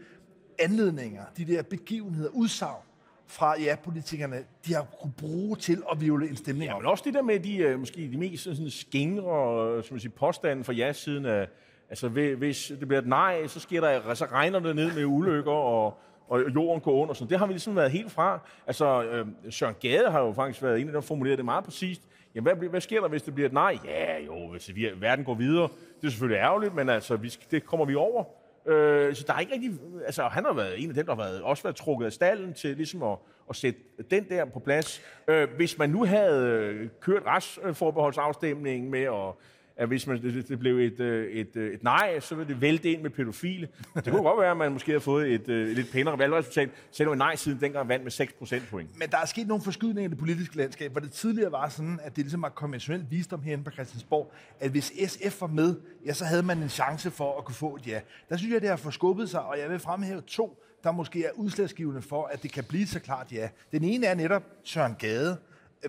anledninger, 0.60 1.24
de 1.38 1.46
der 1.46 1.62
begivenheder, 1.62 2.30
udsagn, 2.30 2.82
fra 3.28 3.60
ja-politikerne, 3.62 4.44
de 4.66 4.74
har 4.74 4.88
kunne 5.02 5.14
bruge 5.18 5.56
til 5.56 5.84
at 5.92 6.02
vivle 6.02 6.30
en 6.30 6.36
stemning 6.36 6.70
Ja, 6.70 6.76
op. 6.76 6.82
men 6.82 6.90
også 6.92 7.04
det 7.06 7.14
der 7.14 7.22
med 7.22 7.40
de, 7.40 7.58
øh, 7.58 7.80
måske 7.80 8.10
de 8.12 8.18
mest 8.18 8.44
sådan, 8.44 8.70
skingre 8.70 9.68
øh, 9.78 9.84
som 9.84 9.94
man 9.94 10.00
siger, 10.00 10.12
påstanden 10.12 10.66
fra 10.66 10.74
ja-siden 10.74 11.26
af, 11.26 11.48
altså 11.90 12.08
hvis 12.10 12.72
det 12.80 12.88
bliver 12.88 13.02
et 13.02 13.08
nej, 13.08 13.48
så, 13.48 13.60
sker 13.60 13.82
der, 13.82 14.14
så 14.14 14.26
regner 14.26 14.60
det 14.60 14.76
ned 14.76 14.94
med 14.96 15.06
ulykker, 15.06 15.52
og, 15.52 15.98
og 16.28 16.42
jorden 16.56 16.82
går 16.82 16.92
under. 16.92 17.14
Sådan. 17.14 17.30
Det 17.30 17.40
har 17.40 17.46
vi 17.46 17.54
ligesom 17.54 17.76
været 17.76 17.92
helt 17.92 18.12
fra. 18.12 18.40
Altså, 18.68 19.04
øh, 19.04 19.28
Søren 19.50 19.76
Gade 19.82 20.12
har 20.12 20.22
jo 20.22 20.34
faktisk 20.34 20.64
været 20.64 20.76
en 20.76 20.82
af 20.82 20.86
dem, 20.86 20.94
der 20.94 21.02
formulerede 21.02 21.38
det 21.38 21.46
meget 21.46 21.64
præcist. 21.64 22.02
Jamen, 22.36 22.44
hvad, 22.44 22.56
bliver- 22.56 22.72
hvad 22.72 22.82
sker 22.82 23.02
der, 23.02 23.08
hvis 23.08 23.22
det 23.22 23.34
bliver 23.34 23.48
et 23.48 23.54
nej? 23.54 23.78
Ja, 23.86 24.20
jo, 24.20 24.48
hvis 24.52 24.76
vi, 24.76 24.90
verden 25.00 25.26
går 25.26 25.34
videre. 25.36 25.70
Det 26.02 26.08
er 26.08 26.12
selvfølgelig 26.12 26.40
ærgerligt, 26.40 26.76
men 26.76 26.90
altså, 26.90 27.16
vi, 27.16 27.34
det 27.52 27.66
kommer 27.66 27.86
vi 27.86 27.96
over. 27.96 28.24
Øh, 28.66 29.16
så 29.16 29.24
der 29.28 29.34
er 29.34 29.40
ikke 29.40 29.54
rigtig... 29.54 29.72
Altså, 30.06 30.24
han 30.24 30.46
har 30.46 30.54
været 30.54 30.84
en 30.84 30.90
af 30.90 30.96
dem, 30.96 31.06
der 31.06 31.16
har 31.16 31.24
været, 31.24 31.42
også 31.42 31.64
været 31.64 31.76
trukket 31.76 32.06
af 32.06 32.14
stallen 32.14 32.54
til 32.54 32.76
ligesom 32.78 33.04
at, 33.04 33.18
at 33.50 33.56
sætte 33.56 33.80
den 34.12 34.30
der 34.30 34.46
på 34.46 34.60
plads. 34.60 35.02
Øh, 35.28 35.48
hvis 35.56 35.78
man 35.78 35.90
nu 35.90 36.06
havde 36.06 36.48
øh, 36.48 36.90
kørt 37.02 37.24
retsforbeholdsafstemningen 37.26 38.92
med 38.92 39.02
at 39.04 39.32
at 39.78 39.88
hvis 39.88 40.08
man, 40.08 40.22
det, 40.22 40.48
det 40.48 40.60
blev 40.60 40.80
et, 40.80 41.00
øh, 41.00 41.32
et, 41.32 41.56
øh, 41.56 41.74
et 41.74 41.84
nej, 41.84 42.20
så 42.20 42.36
ville 42.36 42.54
det 42.54 42.62
vælte 42.62 42.92
ind 42.92 43.02
med 43.02 43.10
pædofile. 43.10 43.68
Det 43.96 44.06
kunne 44.06 44.24
godt 44.24 44.40
være, 44.40 44.52
at 44.52 44.58
man 44.58 44.72
måske 44.72 44.92
har 44.92 45.00
fået 45.00 45.34
et, 45.34 45.50
øh, 45.50 45.70
et 45.70 45.76
lidt 45.76 45.92
pænere 45.92 46.20
valgresultat, 46.20 46.70
selvom 46.92 47.18
nej-siden 47.18 47.60
dengang 47.62 47.90
vandt 47.90 48.04
med 48.04 48.12
6 48.12 48.34
procentpoint. 48.34 49.00
Men 49.00 49.10
der 49.10 49.18
er 49.18 49.26
sket 49.26 49.48
nogle 49.48 49.64
forskydninger 49.64 50.10
i 50.10 50.12
det 50.12 50.18
politiske 50.18 50.58
landskab, 50.58 50.92
hvor 50.92 51.02
det 51.02 51.12
tidligere 51.12 51.52
var 51.52 51.70
sådan, 51.70 52.00
at 52.04 52.16
det 52.16 52.24
ligesom 52.24 52.42
var 52.42 52.50
konventionel 52.50 53.06
visdom 53.10 53.42
herinde 53.42 53.64
på 53.64 53.72
Christiansborg, 53.72 54.34
at 54.60 54.72
hvis 54.72 54.94
SF 55.08 55.42
var 55.42 55.48
med, 55.48 55.76
ja, 56.06 56.14
så 56.14 56.26
havde 56.26 56.44
man 56.44 56.58
en 56.58 56.70
chance 56.70 57.12
for 57.12 57.38
at 57.38 57.46
kunne 57.46 57.56
få 57.56 57.76
et 57.76 57.88
ja. 57.88 58.00
Der 58.30 58.38
synes 58.38 58.54
jeg, 58.54 58.62
det 58.62 58.70
har 58.70 58.76
forskubbet 58.76 59.30
sig, 59.30 59.42
og 59.42 59.60
jeg 59.60 59.70
vil 59.70 59.80
fremhæve 59.80 60.22
to, 60.22 60.64
der 60.84 60.92
måske 60.92 61.26
er 61.26 61.32
udslagsgivende 61.36 62.02
for, 62.02 62.26
at 62.26 62.44
det 62.44 62.52
kan 62.52 62.64
blive 62.64 62.88
så 62.88 63.00
klart 63.00 63.32
ja. 63.32 63.50
Den 63.72 63.84
ene 63.84 64.06
er 64.06 64.16
netop 64.16 64.44
Søren 64.64 64.96
Gade, 65.00 65.38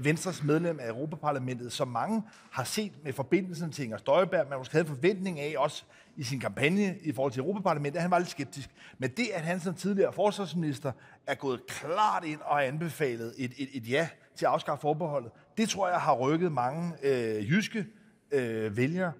Venstres 0.00 0.42
medlem 0.42 0.78
af 0.80 0.88
Europaparlamentet, 0.88 1.72
som 1.72 1.88
mange 1.88 2.22
har 2.50 2.64
set 2.64 2.92
med 3.04 3.12
forbindelsen 3.12 3.72
til 3.72 3.84
Inger 3.84 3.96
Støjberg, 3.96 4.46
man 4.48 4.58
måske 4.58 4.72
havde 4.72 4.86
forventning 4.86 5.40
af 5.40 5.54
også 5.58 5.84
i 6.16 6.22
sin 6.22 6.40
kampagne 6.40 6.98
i 7.02 7.12
forhold 7.12 7.32
til 7.32 7.40
Europaparlamentet, 7.40 7.96
at 7.96 8.02
han 8.02 8.10
var 8.10 8.18
lidt 8.18 8.30
skeptisk. 8.30 8.70
Men 8.98 9.10
det, 9.10 9.26
at 9.34 9.40
han 9.40 9.60
som 9.60 9.74
tidligere 9.74 10.12
forsvarsminister 10.12 10.92
er 11.26 11.34
gået 11.34 11.66
klart 11.66 12.24
ind 12.24 12.40
og 12.40 12.56
har 12.56 12.62
anbefalet 12.62 13.34
et, 13.38 13.52
et, 13.58 13.68
et 13.72 13.90
ja 13.90 14.08
til 14.36 14.46
at 14.46 14.52
afskaffe 14.52 14.82
forbeholdet, 14.82 15.30
det 15.56 15.68
tror 15.68 15.88
jeg 15.88 16.00
har 16.00 16.14
rykket 16.14 16.52
mange 16.52 16.92
øh, 17.02 17.50
jyske 17.50 17.86
øh, 18.30 18.76
vælgere. 18.76 19.12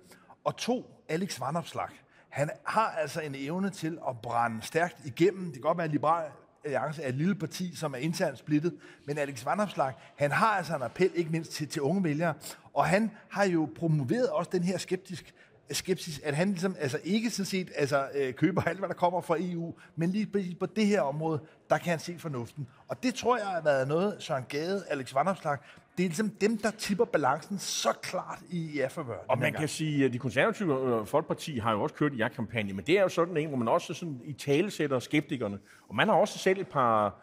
Og 0.44 0.56
to, 0.56 1.04
Alex 1.08 1.40
Vanopslag. 1.40 1.88
Han 2.28 2.50
har 2.64 2.90
altså 2.90 3.20
en 3.20 3.34
evne 3.34 3.70
til 3.70 3.98
at 4.08 4.18
brænde 4.22 4.62
stærkt 4.62 4.96
igennem. 5.04 5.44
Det 5.44 5.52
kan 5.52 5.62
godt 5.62 5.78
være, 5.78 5.84
at 5.84 5.90
Liberal 5.90 6.30
Alliance 6.64 7.02
er 7.02 7.08
et 7.08 7.14
lille 7.14 7.34
parti, 7.34 7.76
som 7.76 7.94
er 7.94 7.98
internt 7.98 8.38
splittet, 8.38 8.74
men 9.06 9.18
Alex 9.18 9.44
Vandopslag, 9.44 9.92
han 10.16 10.30
har 10.30 10.46
altså 10.46 10.76
en 10.76 10.82
appel, 10.82 11.10
ikke 11.14 11.30
mindst 11.30 11.52
til, 11.52 11.68
til 11.68 11.82
unge 11.82 12.04
vælgere, 12.04 12.34
og 12.74 12.86
han 12.86 13.10
har 13.30 13.44
jo 13.44 13.68
promoveret 13.76 14.28
også 14.28 14.50
den 14.52 14.62
her 14.62 14.78
skeptisk, 14.78 15.34
skepsis, 15.70 16.20
at 16.24 16.36
han 16.36 16.48
ligesom, 16.48 16.76
altså 16.78 16.98
ikke 17.04 17.30
sådan 17.30 17.46
set 17.46 17.72
altså, 17.76 18.08
øh, 18.14 18.34
køber 18.34 18.62
alt, 18.62 18.78
hvad 18.78 18.88
der 18.88 18.94
kommer 18.94 19.20
fra 19.20 19.36
EU, 19.40 19.74
men 19.96 20.10
lige 20.10 20.26
præcis 20.26 20.54
på 20.60 20.66
det 20.66 20.86
her 20.86 21.00
område, 21.00 21.40
der 21.70 21.78
kan 21.78 21.90
han 21.90 21.98
se 21.98 22.18
fornuften. 22.18 22.68
Og 22.88 23.02
det 23.02 23.14
tror 23.14 23.36
jeg 23.36 23.46
har 23.46 23.60
været 23.60 23.88
noget, 23.88 24.16
Søren 24.18 24.44
Gade, 24.48 24.84
Alex 24.88 25.14
Vandopslag, 25.14 25.58
det 25.96 26.04
er 26.04 26.08
ligesom 26.08 26.30
dem, 26.30 26.58
der 26.58 26.70
tipper 26.70 27.04
balancen 27.04 27.58
så 27.58 27.88
klart 28.02 28.38
i 28.50 28.70
ja-forvør. 28.76 29.18
Og 29.28 29.38
man 29.38 29.52
kan 29.52 29.68
sige, 29.68 30.04
at 30.04 30.12
de 30.12 30.18
konservative 30.18 31.00
øh, 31.00 31.06
folkeparti 31.06 31.58
har 31.58 31.72
jo 31.72 31.82
også 31.82 31.94
kørt 31.94 32.18
ja-kampagne, 32.18 32.72
men 32.72 32.84
det 32.84 32.98
er 32.98 33.02
jo 33.02 33.08
sådan 33.08 33.36
en, 33.36 33.48
hvor 33.48 33.56
man 33.56 33.68
også 33.68 33.94
sådan 33.94 34.20
i 34.24 34.32
tale 34.32 34.70
sætter 34.70 34.98
skeptikerne. 34.98 35.58
Og 35.88 35.94
man 35.94 36.08
har 36.08 36.14
også 36.14 36.38
selv 36.38 36.60
et 36.60 36.68
par 36.68 37.16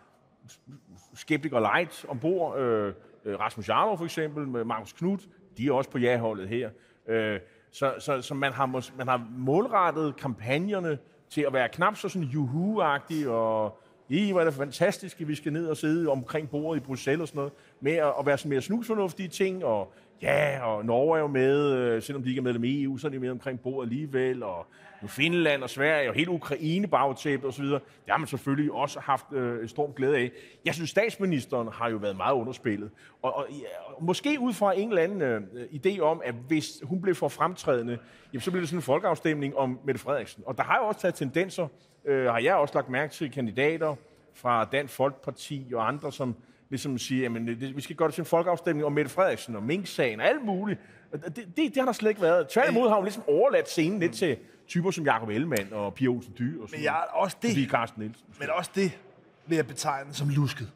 skeptikere 1.16 1.62
light 1.62 2.06
ombord. 2.08 2.60
Øh, 2.60 2.94
øh, 3.26 3.40
Rasmus 3.40 3.70
Jarlov 3.70 3.98
for 3.98 4.06
eksempel, 4.06 4.48
med 4.48 4.64
Markus 4.64 4.94
Knudt, 4.94 5.22
de 5.58 5.68
er 5.68 5.72
også 5.72 5.90
på 5.90 5.98
ja-holdet 5.98 6.48
her. 6.48 6.70
Øh, 7.08 7.40
så, 7.72 7.94
så, 8.00 8.22
så 8.22 8.34
man, 8.34 8.54
har, 8.54 8.96
man 8.98 9.08
har 9.08 9.28
målrettet 9.38 10.16
kampagnerne 10.16 10.98
til 11.30 11.42
at 11.42 11.54
være 11.54 11.70
knap 11.70 11.96
så 11.96 12.10
sådan 12.10 12.28
juhu-agtig 12.28 13.30
og 13.30 13.82
i, 14.12 14.32
hvor 14.32 14.42
er 14.42 14.46
det 14.46 14.54
fantastisk, 14.54 15.22
at 15.22 15.28
vi 15.28 15.36
skal 15.36 15.54
ned 15.54 15.68
og 15.68 15.78
sidde 15.78 16.10
omkring 16.10 16.50
bordet 16.50 16.82
i 16.82 16.84
Bruxelles 16.84 17.22
og 17.22 17.28
sådan 17.28 17.38
noget, 17.38 17.54
med 17.82 17.92
at, 17.92 18.14
at 18.20 18.26
være 18.26 18.38
sådan 18.38 18.50
mere 18.50 18.62
snusfornuftige 18.62 19.30
ting, 19.30 19.66
og 19.66 19.94
ja, 20.22 20.66
og 20.66 20.86
Norge 20.86 21.18
er 21.18 21.22
jo 21.22 21.28
med, 21.28 21.72
øh, 21.72 22.02
selvom 22.02 22.24
de 22.24 22.30
ikke 22.30 22.40
er 22.40 22.44
medlem 22.44 22.64
af 22.64 22.68
EU, 22.68 22.98
så 22.98 23.08
er 23.08 23.12
de 23.12 23.20
med 23.20 23.30
omkring 23.30 23.60
bordet 23.60 23.90
alligevel, 23.90 24.44
og 24.44 24.66
nu 25.02 25.08
Finland 25.08 25.64
og 25.64 25.70
Sverige 25.70 26.10
og 26.10 26.16
hele 26.16 26.32
Ukraine 26.32 26.88
bagtæppet 26.88 27.48
og 27.48 27.54
så 27.54 27.62
videre. 27.62 27.80
Det 27.80 28.10
har 28.10 28.18
man 28.18 28.28
selvfølgelig 28.28 28.72
også 28.72 29.00
haft 29.00 29.26
øh, 29.34 29.70
stor 29.70 29.94
glæde 29.94 30.18
af. 30.18 30.32
Jeg 30.66 30.74
synes, 30.74 30.90
statsministeren 30.90 31.68
har 31.74 31.90
jo 31.90 31.98
været 31.98 32.18
meget 32.18 32.34
underspillet. 32.34 32.90
Og, 33.22 33.36
og, 33.36 33.48
ja, 33.50 33.94
og 33.96 34.04
måske 34.04 34.38
ud 34.40 34.54
fra 34.54 34.78
en 34.78 34.90
eller 34.90 35.02
anden 35.02 35.22
øh, 35.22 35.42
idé 35.64 36.00
om, 36.00 36.22
at 36.26 36.36
hvis 36.48 36.72
hun 36.84 37.02
blev 37.02 37.16
for 37.16 37.28
fremtrædende, 37.28 37.98
jamen, 38.34 38.42
så 38.42 38.52
bliver 38.52 38.62
det 38.62 38.70
sådan 38.70 38.78
en 38.78 38.84
folkeafstemning 38.84 39.58
om 39.58 39.80
Mette 39.86 40.02
Frederiksen. 40.02 40.44
Og 40.46 40.58
der 40.58 40.64
har 40.64 40.78
jo 40.78 40.88
også 40.88 41.00
taget 41.00 41.16
tendenser, 41.16 41.68
øh, 42.06 42.26
har 42.26 42.40
jeg 42.40 42.56
også 42.56 42.74
lagt 42.74 42.90
mærke 42.90 43.14
til 43.14 43.32
kandidater 43.32 43.96
fra 44.34 44.66
Dansk 44.66 44.94
Folkeparti 44.94 45.72
og 45.76 45.88
andre, 45.88 46.12
som 46.12 46.36
ligesom 46.70 46.98
siger, 46.98 47.30
at 47.30 47.76
vi 47.76 47.82
skal 47.82 47.96
gøre 47.96 48.08
det 48.08 48.16
til 48.16 48.22
en 48.22 48.26
folkeafstemning 48.26 48.86
om 48.86 48.92
Mette 48.92 49.12
Frederiksen 49.12 49.56
og 49.56 49.64
Mink-sagen 49.64 50.20
og 50.20 50.28
alt 50.28 50.46
muligt. 50.46 50.80
Det, 51.12 51.36
det, 51.36 51.56
det 51.56 51.78
har 51.78 51.86
der 51.86 51.92
slet 51.92 52.10
ikke 52.10 52.22
været. 52.22 52.50
Tværtimod 52.50 52.90
har 52.90 52.96
hun 52.96 53.06
ligesom 53.06 53.24
overladt 53.28 53.70
scenen 53.70 54.00
lidt 54.00 54.14
til 54.14 54.38
typer 54.68 54.92
som 54.92 55.06
Jacob 55.06 55.30
Ellemann 55.30 55.74
og 55.74 55.94
Pia 55.94 56.08
Olsen 56.08 56.34
Dyr 56.40 56.62
og 56.62 56.70
sådan 56.70 56.80
Men 56.80 56.86
jeg 56.86 56.94
er 56.94 57.14
også 57.14 57.38
det. 57.42 57.50
Sofie 57.50 57.70
Carsten 57.70 58.02
Nielsen. 58.02 58.26
Men 58.40 58.50
også 58.50 58.72
det 58.76 59.00
vil 59.46 59.56
jeg 59.56 59.68
betegne 59.68 60.14
som 60.14 60.30
lusket. 60.30 60.72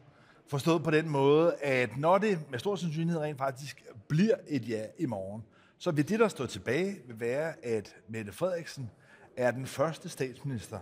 Forstået 0.48 0.82
på 0.82 0.90
den 0.90 1.08
måde, 1.08 1.54
at 1.62 1.96
når 1.96 2.18
det 2.18 2.38
med 2.50 2.58
stor 2.58 2.76
sandsynlighed 2.76 3.20
rent 3.20 3.38
faktisk 3.38 3.84
bliver 4.08 4.34
et 4.48 4.68
ja 4.68 4.82
i 4.98 5.06
morgen, 5.06 5.42
så 5.78 5.90
vil 5.90 6.08
det, 6.08 6.20
der 6.20 6.28
står 6.28 6.46
tilbage, 6.46 6.96
vil 7.06 7.20
være, 7.20 7.64
at 7.64 7.96
Mette 8.08 8.32
Frederiksen 8.32 8.90
er 9.36 9.50
den 9.50 9.66
første 9.66 10.08
statsminister 10.08 10.78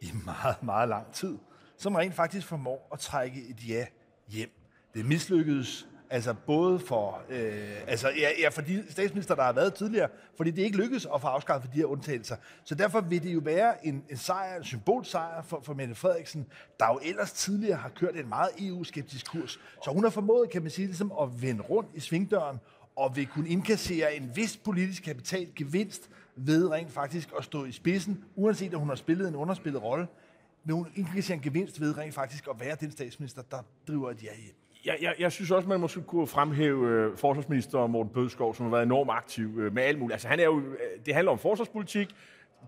i 0.00 0.10
meget, 0.24 0.62
meget 0.62 0.88
lang 0.88 1.12
tid, 1.12 1.38
som 1.76 1.94
rent 1.94 2.14
faktisk 2.14 2.46
formår 2.46 2.88
at 2.92 2.98
trække 2.98 3.48
et 3.48 3.68
ja 3.68 3.86
hjem. 4.28 4.50
Det 4.94 5.06
mislykkedes 5.06 5.86
Altså 6.10 6.34
både 6.46 6.78
for, 6.78 7.22
øh, 7.28 7.76
altså, 7.86 8.08
ja, 8.08 8.28
ja, 8.40 8.48
for 8.48 8.62
de 8.62 8.84
statsminister, 8.90 9.34
der 9.34 9.42
har 9.42 9.52
været 9.52 9.74
tidligere, 9.74 10.08
fordi 10.36 10.50
det 10.50 10.62
ikke 10.62 10.76
lykkedes 10.76 11.06
at 11.14 11.20
få 11.20 11.26
afskaffet 11.26 11.72
de 11.72 11.78
her 11.78 11.84
undtagelser. 11.84 12.36
Så 12.64 12.74
derfor 12.74 13.00
vil 13.00 13.22
det 13.22 13.34
jo 13.34 13.40
være 13.44 13.86
en, 13.86 14.04
en 14.10 14.16
sejr, 14.16 14.56
en 14.56 14.64
symbolsejr 14.64 15.42
for, 15.42 15.60
for 15.62 15.74
Mette 15.74 15.94
Frederiksen, 15.94 16.46
der 16.80 16.86
jo 16.86 17.00
ellers 17.04 17.32
tidligere 17.32 17.76
har 17.76 17.88
kørt 17.88 18.16
en 18.16 18.28
meget 18.28 18.50
EU-skeptisk 18.58 19.30
kurs. 19.30 19.60
Så 19.84 19.90
hun 19.90 20.04
har 20.04 20.10
formået, 20.10 20.50
kan 20.50 20.62
man 20.62 20.70
sige, 20.70 20.86
ligesom 20.86 21.12
at 21.22 21.42
vende 21.42 21.62
rundt 21.62 21.90
i 21.94 22.00
svingdøren, 22.00 22.58
og 22.96 23.16
vil 23.16 23.26
kunne 23.26 23.48
indkassere 23.48 24.16
en 24.16 24.30
vis 24.34 24.56
politisk 24.56 25.02
kapitalgevinst 25.02 26.10
ved 26.36 26.70
rent 26.70 26.90
faktisk 26.90 27.28
at 27.38 27.44
stå 27.44 27.64
i 27.64 27.72
spidsen, 27.72 28.24
uanset 28.34 28.74
om 28.74 28.80
hun 28.80 28.88
har 28.88 28.96
spillet 28.96 29.28
en 29.28 29.34
underspillet 29.34 29.82
rolle, 29.82 30.06
vil 30.64 30.74
hun 30.74 30.88
ikke 30.96 31.32
en 31.32 31.40
gevinst 31.40 31.80
ved 31.80 31.98
rent 31.98 32.14
faktisk 32.14 32.48
at 32.50 32.60
være 32.60 32.76
den 32.80 32.90
statsminister, 32.90 33.42
der 33.50 33.58
driver 33.88 34.10
et 34.10 34.22
ja 34.22 34.28
hjem. 34.44 34.54
Jeg, 34.84 34.96
jeg, 35.00 35.14
jeg 35.18 35.32
synes 35.32 35.50
også, 35.50 35.68
man 35.68 35.80
måske 35.80 36.02
kunne 36.02 36.26
fremhæve 36.26 36.88
øh, 36.90 37.16
forsvarsminister 37.16 37.86
Morten 37.86 38.12
Bødskov, 38.12 38.54
som 38.54 38.66
har 38.66 38.70
været 38.70 38.82
enormt 38.82 39.10
aktiv 39.10 39.58
øh, 39.58 39.74
med 39.74 39.82
alt 39.82 39.98
muligt. 39.98 40.12
Altså, 40.12 40.28
han 40.28 40.40
er 40.40 40.44
jo, 40.44 40.58
øh, 40.60 40.76
det 41.06 41.14
handler 41.14 41.32
om 41.32 41.38
forsvarspolitik. 41.38 42.14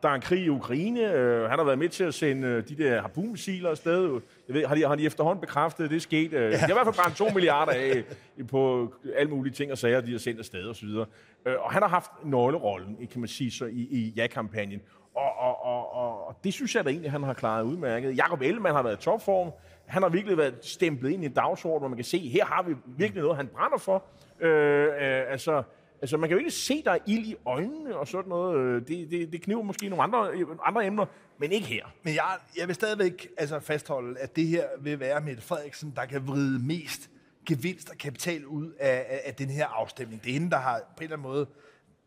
Der 0.03 0.09
er 0.09 0.15
en 0.15 0.21
krig 0.21 0.45
i 0.45 0.49
Ukraine. 0.49 1.13
Øh, 1.13 1.51
han 1.51 1.59
har 1.59 1.65
været 1.65 1.79
med 1.79 1.89
til 1.89 2.05
at 2.05 2.15
sende 2.15 2.49
øh, 2.49 2.69
de 2.69 2.77
der 2.77 3.01
harpunmissiler 3.01 3.71
afsted. 3.71 4.21
Jeg 4.49 4.55
ved, 4.55 4.67
har, 4.67 4.75
de, 4.75 4.87
har 4.87 4.95
de 4.95 5.07
efterhånden 5.07 5.41
bekræftet, 5.41 5.85
at 5.85 5.91
det 5.91 5.97
er 5.97 6.01
sket? 6.01 6.33
Øh, 6.33 6.43
ja. 6.43 6.49
De 6.51 6.57
har 6.57 6.69
i 6.69 6.73
hvert 6.73 6.87
fald 6.87 7.05
brændt 7.05 7.17
2 7.17 7.29
milliarder 7.35 7.73
af 7.73 8.05
på 8.51 8.93
alle 9.17 9.31
mulige 9.31 9.53
ting 9.53 9.73
og 9.73 9.79
sager, 9.79 10.01
de 10.01 10.13
har 10.13 10.19
sendt 10.19 10.39
afsted 10.39 10.69
osv. 10.69 10.89
Øh, 10.89 11.55
og 11.59 11.73
han 11.73 11.83
har 11.83 11.89
haft 11.89 12.11
nøglerollen, 12.25 12.97
kan 13.11 13.21
man 13.21 13.29
sige, 13.29 13.51
så 13.51 13.65
i, 13.65 13.89
i 13.91 14.13
ja-kampagnen. 14.17 14.81
Og, 15.15 15.39
og, 15.39 15.65
og, 15.65 15.95
og, 15.95 16.29
og 16.29 16.37
det 16.45 16.55
synes 16.55 16.75
jeg 16.75 16.85
da 16.85 16.91
egentlig, 16.91 17.11
han 17.11 17.23
har 17.23 17.35
klaret 17.35 17.65
udmærket. 17.65 18.17
Jakob 18.17 18.43
Ellemann 18.43 18.77
har 18.77 18.83
været 18.83 19.01
i 19.01 19.03
topform. 19.03 19.51
Han 19.87 20.03
har 20.03 20.09
virkelig 20.09 20.39
været 20.39 20.55
stemplet 20.63 21.11
ind 21.11 21.23
i 21.23 21.27
en 21.27 21.33
dagsorden, 21.33 21.79
hvor 21.79 21.89
man 21.89 21.97
kan 21.97 22.05
se, 22.05 22.19
her 22.19 22.45
har 22.45 22.63
vi 22.63 22.75
virkelig 22.87 23.23
noget, 23.23 23.37
han 23.37 23.47
brænder 23.47 23.79
for. 23.79 24.05
Øh, 24.41 24.85
øh, 24.85 25.33
altså, 25.33 25.63
altså, 26.01 26.17
man 26.17 26.29
kan 26.29 26.35
jo 26.35 26.39
ikke 26.39 26.51
se, 26.51 26.83
der 26.85 26.91
er 26.91 26.99
ild 27.07 27.27
i 27.27 27.37
øjnene 27.47 27.97
og 27.97 28.09
sådan 28.09 28.29
noget. 28.29 28.59
Øh, 28.59 28.89
Det, 28.89 29.11
det, 29.11 29.33
det 29.33 29.43
kniver 29.43 29.63
måske 29.63 29.89
nogle 29.89 30.03
andre, 30.03 30.33
andre 30.65 30.87
emner, 30.87 31.07
men 31.39 31.53
ikke 31.53 31.67
her. 31.67 31.85
Men 32.03 32.15
jeg, 32.15 32.37
jeg 32.59 32.67
vil 32.67 32.75
stadigvæk 32.75 33.29
altså, 33.37 33.61
fastholde, 33.61 34.19
at 34.19 34.37
det 34.37 34.47
her 34.47 34.65
vil 34.81 35.01
være 35.01 35.21
Mette 35.21 35.43
Frederiksen, 35.43 35.93
der 35.97 36.05
kan 36.05 36.27
vride 36.27 36.59
mest 36.67 37.11
gevinst 37.47 37.91
og 37.91 37.99
kapital 37.99 38.47
ud 38.47 38.73
af, 38.79 39.07
af, 39.09 39.21
af 39.25 39.35
den 39.35 39.51
her 39.51 39.67
afstemning. 39.67 40.23
Det 40.23 40.31
er 40.31 40.35
hende, 40.35 40.51
der 40.51 40.57
har 40.59 40.79
på 40.79 41.01
en 41.01 41.03
eller 41.03 41.17
anden 41.17 41.29
måde 41.29 41.47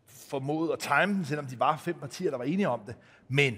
formået 0.08 0.72
at 0.72 0.80
time 0.80 1.14
den, 1.14 1.26
selvom 1.26 1.46
de 1.46 1.60
var 1.60 1.78
fem 1.78 1.96
partier, 2.00 2.30
der 2.30 2.38
var 2.38 2.46
enige 2.46 2.70
om 2.70 2.80
det. 2.88 2.96
Men 3.28 3.56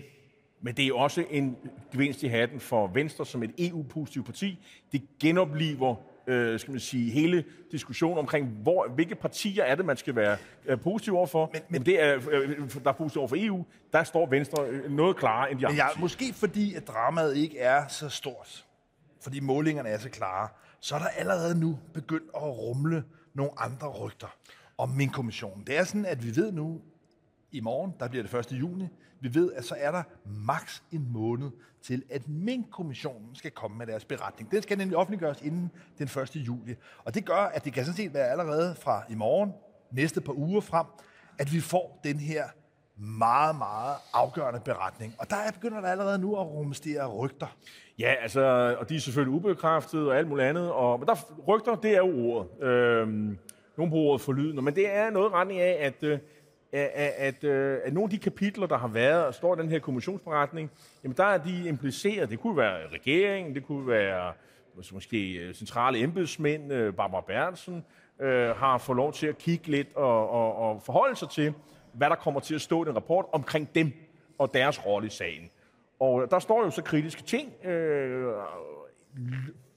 Men 0.62 0.76
det 0.76 0.88
er 0.88 0.94
også 0.94 1.26
en 1.30 1.58
gevinst 1.92 2.24
i 2.24 2.28
hatten 2.28 2.60
for 2.60 2.88
Venstre 2.88 3.26
som 3.26 3.44
et 3.44 3.52
EU-positivt 3.58 4.26
parti. 4.26 4.60
Det 4.92 5.02
genopliver 5.22 5.96
øh, 6.28 6.60
skal 6.60 6.72
man 6.72 6.80
sige, 6.80 7.12
hele 7.12 7.44
diskussionen 7.72 8.18
omkring, 8.18 8.48
hvor, 8.48 8.88
hvilke 8.88 9.16
partier 9.16 9.64
er 9.64 9.76
det, 9.76 9.86
man 9.86 9.98
skal 9.98 10.16
være 10.16 10.38
øh, 10.66 10.80
positiv 10.82 11.16
overfor. 11.16 11.50
Men, 11.54 11.62
men 11.70 11.86
det 11.86 12.04
er, 12.04 12.20
øh, 12.32 12.70
der 12.84 12.90
er 12.90 12.94
positiv 12.94 13.20
over 13.20 13.28
for 13.28 13.36
EU. 13.40 13.66
Der 13.94 14.04
står 14.04 14.30
Venstre 14.30 14.68
øh, 14.68 14.92
noget 14.92 15.16
klarere 15.18 15.52
end 15.52 15.60
de 15.60 15.62
Men 15.62 15.66
andre 15.66 15.78
jeg, 15.78 15.86
partier. 15.86 16.02
måske 16.02 16.34
fordi, 16.34 16.74
at 16.76 16.88
dramaet 16.88 17.38
ikke 17.38 17.60
er 17.60 17.88
så 17.88 18.10
stort, 18.10 18.66
fordi 19.22 19.40
målingerne 19.40 19.90
er 19.90 19.98
så 19.98 20.10
klare, 20.10 20.50
så 20.80 20.96
er 20.96 21.00
der 21.00 21.08
allerede 21.08 21.60
nu 21.60 21.80
begyndt 21.94 22.30
at 22.36 22.44
rumle 22.44 23.04
nogle 23.34 23.52
andre 23.58 23.88
rygter 23.88 24.36
om 24.78 24.90
Mink-kommissionen. 24.90 25.64
Det 25.68 25.78
er 25.78 25.84
sådan, 25.84 26.06
at 26.06 26.24
vi 26.24 26.36
ved 26.36 26.52
nu, 26.52 26.82
i 27.54 27.60
morgen, 27.60 27.94
der 28.00 28.08
bliver 28.08 28.24
det 28.24 28.34
1. 28.34 28.52
juni, 28.52 28.88
vi 29.20 29.34
ved, 29.34 29.54
at 29.54 29.66
så 29.66 29.76
er 29.78 29.92
der 29.92 30.04
maks 30.26 30.84
en 30.92 31.08
måned 31.14 31.52
til, 31.82 32.04
at 32.10 32.28
Mink-kommissionen 32.28 33.36
skal 33.36 33.52
komme 33.52 33.78
med 33.78 33.88
deres 33.88 34.06
beretning. 34.06 34.52
Den 34.52 34.62
skal 34.62 34.78
nemlig 34.78 34.98
offentliggøres 34.98 35.42
inden 35.42 35.72
den 35.98 36.06
1. 36.06 36.36
juli. 36.36 36.76
Og 37.04 37.16
det 37.16 37.26
gør, 37.26 37.36
at 37.36 37.66
det 37.66 37.74
kan 37.74 37.86
sådan 37.86 37.98
set 37.98 38.14
være 38.14 38.28
allerede 38.28 38.76
fra 38.76 39.04
i 39.10 39.16
morgen, 39.16 39.54
næste 39.92 40.22
par 40.22 40.34
uger 40.34 40.62
frem, 40.62 40.86
at 41.40 41.54
vi 41.54 41.60
får 41.60 42.00
den 42.04 42.20
her 42.20 42.44
meget, 42.98 43.56
meget 43.56 43.96
afgørende 44.14 44.60
beretning. 44.60 45.16
Og 45.20 45.30
der 45.30 45.36
er 45.36 45.52
begynder 45.52 45.82
der 45.82 45.88
allerede 45.88 46.20
nu 46.20 46.36
at 46.36 46.48
rumstere 46.48 47.08
rygter. 47.08 47.58
Ja, 48.00 48.14
altså, 48.22 48.76
og 48.80 48.90
de 48.90 48.96
er 48.96 49.00
selvfølgelig 49.00 49.36
ubekræftet 49.36 50.08
og 50.08 50.18
alt 50.18 50.28
muligt 50.28 50.48
andet. 50.48 50.72
Og, 50.72 51.00
men 51.00 51.08
der, 51.08 51.16
rygter, 51.48 51.76
det 51.76 51.92
er 51.92 51.98
jo 51.98 52.30
ordet. 52.30 52.64
Øhm, 52.64 53.38
nogle 53.78 53.92
bruger 53.92 54.10
ordet 54.10 54.22
for 54.22 54.34
lyden, 54.34 54.64
men 54.64 54.76
det 54.76 54.96
er 54.96 55.10
noget 55.10 55.34
retning 55.34 55.60
af, 55.60 55.78
at, 55.86 56.04
øh, 56.04 56.20
at, 56.74 57.14
at, 57.18 57.44
at 57.44 57.94
nogle 57.94 58.06
af 58.06 58.10
de 58.10 58.18
kapitler, 58.18 58.68
der 58.68 58.78
har 58.78 58.88
været 58.88 59.26
og 59.26 59.34
står 59.34 59.56
i 59.56 59.62
den 59.62 59.70
her 59.70 59.80
kommissionsberetning, 59.80 60.72
jamen 61.04 61.18
der 61.18 61.24
er 61.24 61.38
de 61.38 61.68
impliceret. 61.68 62.30
Det 62.30 62.40
kunne 62.40 62.58
være 62.58 62.88
regeringen, 62.94 63.56
det 63.56 63.66
kunne 63.66 63.88
være 63.88 64.34
øh, 64.78 64.84
måske 64.94 65.34
øh, 65.34 65.54
centrale 65.54 66.00
embedsmænd, 66.00 66.94
Barbara 66.94 67.22
Berntsen, 67.22 67.86
øh, 68.20 68.50
har 68.50 68.78
fået 68.78 68.96
lov 68.96 69.14
til 69.14 69.28
at 69.28 69.38
kigge 69.38 69.68
lidt 69.68 69.96
og, 69.96 70.30
og, 70.30 70.56
og 70.56 70.82
forholde 70.82 71.16
sig 71.16 71.30
til, 71.30 71.54
hvad 71.94 72.10
der 72.10 72.16
kommer 72.16 72.40
til 72.40 72.56
at 72.56 72.62
stå 72.62 72.86
i 72.86 72.90
en 72.90 72.96
rapport 72.96 73.26
omkring 73.32 73.76
dem 73.76 73.92
og 74.38 74.54
deres 74.54 74.86
rolle 74.86 75.08
i 75.08 75.10
sagen. 75.10 75.50
Og 76.00 76.32
der 76.32 76.40
står 76.40 76.64
jo 76.64 76.70
så 76.70 76.82
kritiske 76.82 77.24
ting, 77.24 77.66
øh, 77.66 78.34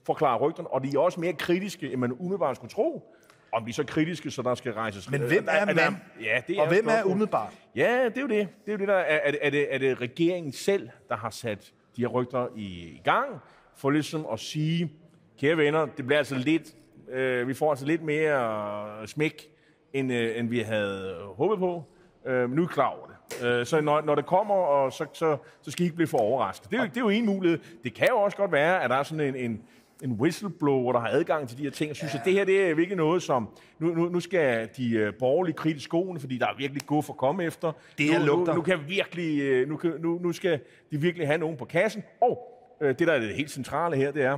forklarer 0.05 0.39
rygterne, 0.39 0.67
og 0.67 0.83
de 0.83 0.89
er 0.95 0.99
også 0.99 1.19
mere 1.19 1.33
kritiske, 1.33 1.91
end 1.91 2.01
man 2.01 2.11
umiddelbart 2.11 2.55
skulle 2.55 2.71
tro. 2.71 3.13
Om 3.51 3.63
de 3.63 3.69
er 3.69 3.73
så 3.73 3.83
kritiske, 3.83 4.31
så 4.31 4.41
der 4.41 4.55
skal 4.55 4.73
rejses... 4.73 5.11
Men 5.11 5.21
hvem 5.21 5.47
er 5.51 5.65
man? 5.65 5.97
Ja, 6.21 6.41
det 6.47 6.57
er 6.57 6.61
og 6.61 6.67
hvem 6.67 6.87
er 6.87 7.03
umiddelbart? 7.03 7.53
Ja, 7.75 8.05
det 8.05 8.17
er 8.17 8.21
jo 8.21 8.27
det. 8.27 8.47
Det 8.65 8.67
er 8.67 8.71
jo 8.71 8.77
det, 8.77 8.87
der 8.87 8.93
er, 8.93 9.19
er, 9.23 9.31
det, 9.31 9.39
er, 9.41 9.49
det, 9.49 9.73
er 9.73 9.77
det 9.77 10.01
regeringen 10.01 10.51
selv, 10.51 10.89
der 11.09 11.15
har 11.15 11.29
sat 11.29 11.73
de 11.95 12.01
her 12.01 12.07
rygter 12.07 12.47
i, 12.55 12.65
i 12.65 13.01
gang, 13.03 13.27
for 13.75 13.89
ligesom 13.89 14.27
at 14.33 14.39
sige, 14.39 14.91
kære 15.39 15.57
venner, 15.57 15.85
det 15.85 16.05
bliver 16.05 16.17
altså 16.17 16.35
lidt, 16.35 16.75
øh, 17.11 17.47
vi 17.47 17.53
får 17.53 17.69
altså 17.69 17.85
lidt 17.85 18.03
mere 18.03 19.07
smæk, 19.07 19.49
end, 19.93 20.13
øh, 20.13 20.39
end 20.39 20.49
vi 20.49 20.59
havde 20.59 21.15
håbet 21.35 21.59
på. 21.59 21.83
Øh, 22.25 22.49
men 22.49 22.55
nu 22.55 22.61
er 22.61 22.67
I 22.67 22.73
klar 22.73 22.87
over 22.87 23.07
det. 23.07 23.47
Øh, 23.47 23.65
så 23.65 23.81
når, 23.81 24.01
når 24.01 24.15
det 24.15 24.25
kommer, 24.25 24.55
og 24.55 24.93
så, 24.93 25.05
så, 25.13 25.37
så 25.61 25.71
skal 25.71 25.83
I 25.83 25.85
ikke 25.85 25.95
blive 25.95 26.07
for 26.07 26.17
overrasket. 26.17 26.69
Det 26.71 26.77
er, 26.77 26.81
jo, 26.81 26.87
det 26.87 26.97
er 26.97 27.01
jo 27.01 27.09
en 27.09 27.25
mulighed. 27.25 27.59
Det 27.83 27.93
kan 27.93 28.07
jo 28.09 28.17
også 28.17 28.37
godt 28.37 28.51
være, 28.51 28.83
at 28.83 28.89
der 28.89 28.95
er 28.95 29.03
sådan 29.03 29.35
en, 29.35 29.35
en, 29.35 29.61
en 30.03 30.11
whistleblower, 30.11 30.93
der 30.93 30.99
har 30.99 31.07
adgang 31.07 31.49
til 31.49 31.57
de 31.57 31.63
her 31.63 31.69
ting, 31.69 31.89
og 31.89 31.95
synes, 31.95 32.13
ja. 32.13 32.19
at 32.19 32.25
det 32.25 32.33
her 32.33 32.45
det 32.45 32.69
er 32.69 32.75
virkelig 32.75 32.97
noget, 32.97 33.23
som... 33.23 33.49
Nu, 33.79 33.93
nu, 33.93 34.09
nu 34.09 34.19
skal 34.19 34.69
de 34.77 35.07
uh, 35.07 35.13
borgerlige 35.19 35.55
kritisk 35.55 35.85
skoene, 35.85 36.19
fordi 36.19 36.37
der 36.37 36.45
er 36.45 36.57
virkelig 36.57 36.85
gode 36.85 37.03
for 37.03 37.13
at 37.13 37.17
komme 37.17 37.43
efter. 37.43 37.71
Det 37.97 38.13
er 38.13 38.25
nu, 38.25 38.45
nu, 38.45 38.53
nu, 38.53 38.61
kan 38.61 38.79
virkelig, 38.87 39.67
nu, 39.67 39.79
nu, 39.99 40.19
nu 40.19 40.31
skal 40.31 40.59
de 40.91 41.01
virkelig 41.01 41.27
have 41.27 41.37
nogen 41.37 41.57
på 41.57 41.65
kassen. 41.65 42.03
Og 42.21 42.39
uh, 42.81 42.87
det, 42.87 42.99
der 42.99 43.13
er 43.13 43.19
det 43.19 43.35
helt 43.35 43.51
centrale 43.51 43.95
her, 43.95 44.11
det 44.11 44.23
er, 44.23 44.37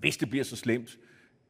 hvis 0.00 0.16
det 0.16 0.30
bliver 0.30 0.44
så 0.44 0.56
slemt, 0.56 0.98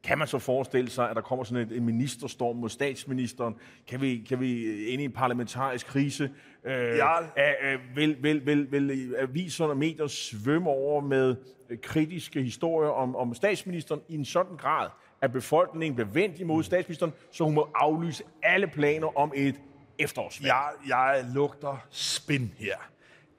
kan 0.03 0.17
man 0.17 0.27
så 0.27 0.39
forestille 0.39 0.89
sig, 0.89 1.09
at 1.09 1.15
der 1.15 1.21
kommer 1.21 1.43
sådan 1.43 1.71
en 1.71 1.85
ministerstorm 1.85 2.55
mod 2.55 2.69
statsministeren? 2.69 3.55
Kan 3.87 4.01
vi, 4.01 4.25
kan 4.29 4.39
vi 4.39 4.83
ind 4.85 5.01
i 5.01 5.05
en 5.05 5.11
parlamentarisk 5.11 5.87
krise? 5.87 6.31
Øh, 6.63 6.73
ja. 6.73 7.21
øh, 7.73 7.79
vil, 7.95 8.17
vil, 8.23 8.45
vil, 8.45 8.71
vil 8.71 9.15
aviserne 9.19 9.71
og 9.71 9.77
medier 9.77 10.07
svømme 10.07 10.69
over 10.69 11.01
med 11.01 11.35
kritiske 11.81 12.41
historier 12.41 12.89
om, 12.89 13.15
om 13.15 13.33
statsministeren 13.33 14.01
i 14.09 14.15
en 14.15 14.25
sådan 14.25 14.57
grad, 14.57 14.89
at 15.21 15.31
befolkningen 15.31 15.95
bliver 15.95 16.09
vendt 16.09 16.39
imod 16.39 16.63
statsministeren, 16.63 17.13
så 17.31 17.43
hun 17.43 17.53
må 17.53 17.67
aflyse 17.75 18.23
alle 18.43 18.67
planer 18.67 19.17
om 19.17 19.31
et 19.35 19.55
efterårsvalg? 19.99 20.47
Jeg, 20.47 20.69
jeg 20.87 21.25
lugter 21.33 21.85
spin 21.89 22.53
her. 22.57 22.77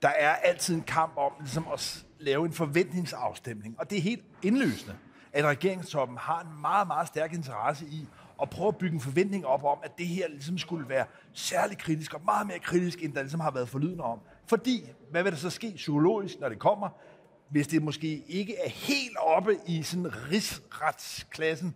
Der 0.02 0.08
er 0.08 0.34
altid 0.34 0.74
en 0.74 0.82
kamp 0.82 1.12
om 1.16 1.32
ligesom 1.40 1.66
at 1.72 2.04
lave 2.18 2.46
en 2.46 2.52
forventningsafstemning, 2.52 3.76
og 3.78 3.90
det 3.90 3.98
er 3.98 4.02
helt 4.02 4.24
indløsende 4.42 4.96
at 5.32 5.44
regeringstoppen 5.44 6.18
har 6.18 6.40
en 6.40 6.60
meget, 6.60 6.86
meget 6.86 7.08
stærk 7.08 7.34
interesse 7.34 7.86
i 7.86 8.06
at 8.42 8.50
prøve 8.50 8.68
at 8.68 8.76
bygge 8.76 8.94
en 8.94 9.00
forventning 9.00 9.46
op 9.46 9.64
om, 9.64 9.78
at 9.82 9.98
det 9.98 10.06
her 10.06 10.28
ligesom 10.28 10.58
skulle 10.58 10.88
være 10.88 11.06
særlig 11.32 11.78
kritisk 11.78 12.14
og 12.14 12.20
meget 12.24 12.46
mere 12.46 12.58
kritisk, 12.58 13.02
end 13.02 13.12
der 13.14 13.22
ligesom 13.22 13.40
har 13.40 13.50
været 13.50 13.68
forlydende 13.68 14.04
om. 14.04 14.20
Fordi, 14.46 14.86
hvad 15.10 15.22
vil 15.22 15.32
der 15.32 15.38
så 15.38 15.50
ske 15.50 15.72
psykologisk, 15.76 16.40
når 16.40 16.48
det 16.48 16.58
kommer? 16.58 16.88
Hvis 17.50 17.66
det 17.66 17.82
måske 17.82 18.24
ikke 18.28 18.56
er 18.64 18.68
helt 18.68 19.16
oppe 19.18 19.56
i 19.66 19.82
sådan 19.82 20.12
rigsretsklassen, 20.30 21.74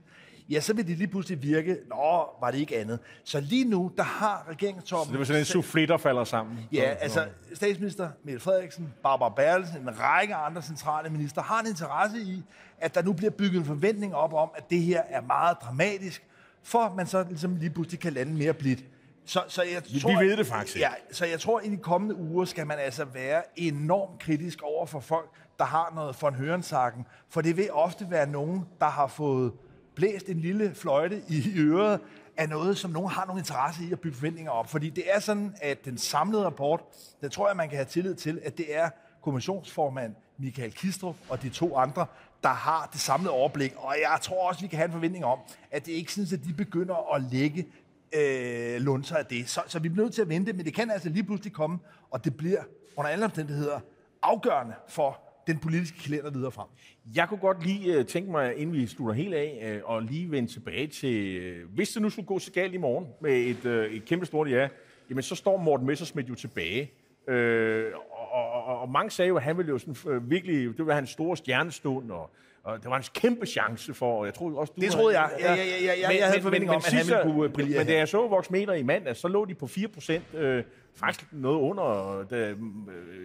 ja, 0.50 0.60
så 0.60 0.74
vil 0.74 0.86
det 0.86 0.98
lige 0.98 1.08
pludselig 1.08 1.42
virke, 1.42 1.76
nå, 1.88 2.26
var 2.40 2.50
det 2.50 2.58
ikke 2.58 2.78
andet. 2.78 2.98
Så 3.24 3.40
lige 3.40 3.64
nu, 3.64 3.92
der 3.96 4.02
har 4.02 4.46
regeringstoppen... 4.50 5.06
Så 5.06 5.12
det 5.12 5.18
var 5.18 5.24
sådan 5.24 5.40
en 5.40 5.46
soufflé, 5.46 5.86
der 5.86 5.96
falder 5.96 6.24
sammen? 6.24 6.58
Ja, 6.72 6.94
altså 7.00 7.26
statsminister 7.54 8.10
Mette 8.24 8.40
Frederiksen, 8.40 8.94
Barbara 9.02 9.28
Bertelsen, 9.28 9.80
en 9.80 10.00
række 10.00 10.34
andre 10.34 10.62
centrale 10.62 11.10
minister 11.10 11.42
har 11.42 11.60
en 11.60 11.66
interesse 11.66 12.18
i, 12.18 12.42
at 12.78 12.94
der 12.94 13.02
nu 13.02 13.12
bliver 13.12 13.30
bygget 13.30 13.58
en 13.58 13.64
forventning 13.64 14.14
op 14.14 14.32
om, 14.32 14.50
at 14.56 14.70
det 14.70 14.80
her 14.80 15.02
er 15.08 15.20
meget 15.20 15.56
dramatisk, 15.62 16.24
for 16.62 16.94
man 16.96 17.06
så 17.06 17.24
ligesom 17.28 17.56
lige 17.56 17.70
pludselig 17.70 18.00
kan 18.00 18.12
lande 18.12 18.32
mere 18.32 18.54
blidt. 18.54 18.84
Så, 19.26 19.42
så 19.48 19.62
jeg 19.62 19.82
tror, 20.02 20.20
vi 20.20 20.26
ved 20.26 20.36
det 20.36 20.46
faktisk 20.46 20.78
Ja, 20.78 20.90
så 21.12 21.26
jeg 21.26 21.40
tror, 21.40 21.58
at 21.58 21.66
i 21.66 21.70
de 21.70 21.76
kommende 21.76 22.16
uger 22.16 22.44
skal 22.44 22.66
man 22.66 22.78
altså 22.78 23.04
være 23.04 23.42
enormt 23.56 24.20
kritisk 24.20 24.62
over 24.62 24.86
for 24.86 25.00
folk, 25.00 25.30
der 25.58 25.64
har 25.64 25.92
noget 25.94 26.16
for 26.16 26.28
en 26.28 26.34
hørensakken. 26.34 27.06
For 27.28 27.40
det 27.40 27.56
vil 27.56 27.72
ofte 27.72 28.10
være 28.10 28.26
nogen, 28.26 28.64
der 28.80 28.86
har 28.86 29.06
fået 29.06 29.52
blæst 29.94 30.28
en 30.28 30.40
lille 30.40 30.74
fløjte 30.74 31.22
i 31.28 31.52
øret 31.56 32.00
af 32.36 32.48
noget, 32.48 32.78
som 32.78 32.90
nogen 32.90 33.10
har 33.10 33.26
nogen 33.26 33.38
interesse 33.38 33.84
i 33.84 33.92
at 33.92 34.00
bygge 34.00 34.16
forventninger 34.16 34.52
op. 34.52 34.70
Fordi 34.70 34.90
det 34.90 35.04
er 35.14 35.20
sådan, 35.20 35.54
at 35.62 35.84
den 35.84 35.98
samlede 35.98 36.44
rapport, 36.44 36.80
der 37.20 37.28
tror 37.28 37.48
jeg, 37.48 37.56
man 37.56 37.68
kan 37.68 37.76
have 37.76 37.86
tillid 37.86 38.14
til, 38.14 38.40
at 38.44 38.58
det 38.58 38.76
er 38.76 38.90
kommissionsformand 39.22 40.14
Michael 40.38 40.72
Kistrup 40.72 41.16
og 41.28 41.42
de 41.42 41.48
to 41.48 41.76
andre, 41.76 42.06
der 42.42 42.48
har 42.48 42.88
det 42.92 43.00
samlede 43.00 43.30
overblik. 43.30 43.74
Og 43.76 43.96
jeg 44.00 44.18
tror 44.22 44.48
også, 44.48 44.60
vi 44.60 44.66
kan 44.66 44.76
have 44.76 44.86
en 44.86 44.92
forventning 44.92 45.24
om, 45.24 45.38
at 45.70 45.86
det 45.86 45.92
ikke 45.92 46.12
synes, 46.12 46.32
at 46.32 46.44
de 46.44 46.52
begynder 46.52 47.14
at 47.14 47.22
lægge 47.22 47.66
øh, 48.12 48.80
lunser 48.80 49.16
af 49.16 49.26
det. 49.26 49.48
Så, 49.48 49.62
så 49.66 49.78
vi 49.78 49.88
bliver 49.88 50.04
nødt 50.04 50.14
til 50.14 50.22
at 50.22 50.28
vente, 50.28 50.52
men 50.52 50.64
det 50.64 50.74
kan 50.74 50.90
altså 50.90 51.08
lige 51.08 51.24
pludselig 51.24 51.52
komme, 51.52 51.78
og 52.10 52.24
det 52.24 52.36
bliver 52.36 52.62
under 52.96 53.10
alle 53.10 53.24
omstændigheder 53.24 53.80
afgørende 54.22 54.74
for 54.88 55.20
den 55.46 55.58
politiske 55.58 55.98
kalender 55.98 56.30
videre 56.30 56.50
frem. 56.50 56.66
Jeg 57.14 57.28
kunne 57.28 57.40
godt 57.40 57.66
lige 57.66 57.98
uh, 57.98 58.04
tænke 58.04 58.30
mig, 58.30 58.56
inden 58.56 58.76
vi 58.76 58.86
slutter 58.86 59.14
helt 59.14 59.34
af, 59.34 59.80
uh, 59.84 59.90
og 59.90 60.02
lige 60.02 60.30
vende 60.30 60.52
tilbage 60.52 60.86
til, 60.86 61.40
uh, 61.62 61.74
hvis 61.74 61.90
det 61.90 62.02
nu 62.02 62.10
skulle 62.10 62.26
gå 62.26 62.38
så 62.38 62.52
galt 62.52 62.74
i 62.74 62.76
morgen 62.76 63.06
med 63.20 63.32
et, 63.32 63.64
uh, 63.64 63.94
et 63.94 64.04
kæmpe 64.04 64.26
stort 64.26 64.50
ja, 64.50 64.68
jamen 65.10 65.22
så 65.22 65.34
står 65.34 65.56
Morten 65.56 65.86
Messersmith 65.86 66.28
jo 66.28 66.34
tilbage. 66.34 66.90
Uh, 67.28 67.98
og, 68.32 68.52
og, 68.52 68.80
og 68.80 68.90
mange 68.90 69.10
sagde 69.10 69.28
jo, 69.28 69.36
at 69.36 69.42
han 69.42 69.56
ville 69.56 69.68
jo 69.68 69.78
sådan, 69.78 70.16
uh, 70.16 70.30
virkelig, 70.30 70.76
det 70.76 70.86
var 70.86 70.94
hans 70.94 71.10
store 71.10 71.36
stjernestund, 71.36 72.10
og, 72.10 72.30
og 72.64 72.82
det 72.82 72.90
var 72.90 72.96
en 72.96 73.04
kæmpe 73.14 73.46
chance 73.46 73.94
for, 73.94 74.18
og 74.18 74.26
jeg 74.26 74.34
tror 74.34 74.58
også, 74.60 74.72
du 74.76 74.80
Det 74.80 74.90
troede 74.90 75.20
jeg. 75.20 75.30
Ja, 75.40 75.54
ja, 75.54 75.64
ja, 75.64 75.64
ja, 75.64 75.94
ja, 75.94 76.08
men, 76.08 76.18
jeg 76.18 76.26
havde 76.26 76.42
forventning 76.42 76.70
om, 76.70 76.82
at 76.86 76.92
han 76.92 77.06
ville 77.06 77.22
kunne 77.22 77.48
brillere. 77.48 77.78
Men 77.78 77.86
da 77.86 77.96
jeg 77.96 78.08
så 78.08 78.28
Voxmeter 78.28 78.72
i 78.72 78.82
mandag, 78.82 79.16
så 79.16 79.28
lå 79.28 79.44
de 79.44 79.54
på 79.54 79.66
4 79.66 79.88
procent, 79.88 80.24
øh, 80.34 80.64
faktisk 80.94 81.32
noget 81.32 81.60
under, 81.60 82.26
da, 82.30 82.36
øh, 82.36 82.56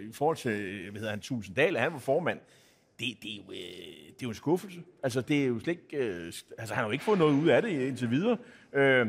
i 0.08 0.12
forhold 0.12 0.36
til, 0.36 0.80
hvad 0.90 1.00
hedder 1.00 1.10
han, 1.10 1.20
Tusinddal, 1.20 1.76
han 1.76 1.92
var 1.92 1.98
formand. 1.98 2.38
Det, 2.98 3.16
det, 3.22 3.32
er 3.32 3.36
jo, 3.36 3.52
øh, 3.52 3.56
det 3.56 4.12
er 4.12 4.22
jo 4.22 4.28
en 4.28 4.34
skuffelse. 4.34 4.80
Altså, 5.02 5.20
det 5.20 5.42
er 5.42 5.46
jo 5.46 5.60
slet 5.60 5.78
ikke, 5.92 6.06
øh, 6.06 6.32
altså, 6.58 6.74
han 6.74 6.82
har 6.82 6.84
jo 6.84 6.90
ikke 6.90 7.04
fået 7.04 7.18
noget 7.18 7.32
ud 7.32 7.48
af 7.48 7.62
det 7.62 7.70
indtil 7.70 8.10
videre. 8.10 8.36
Øh, 8.72 9.06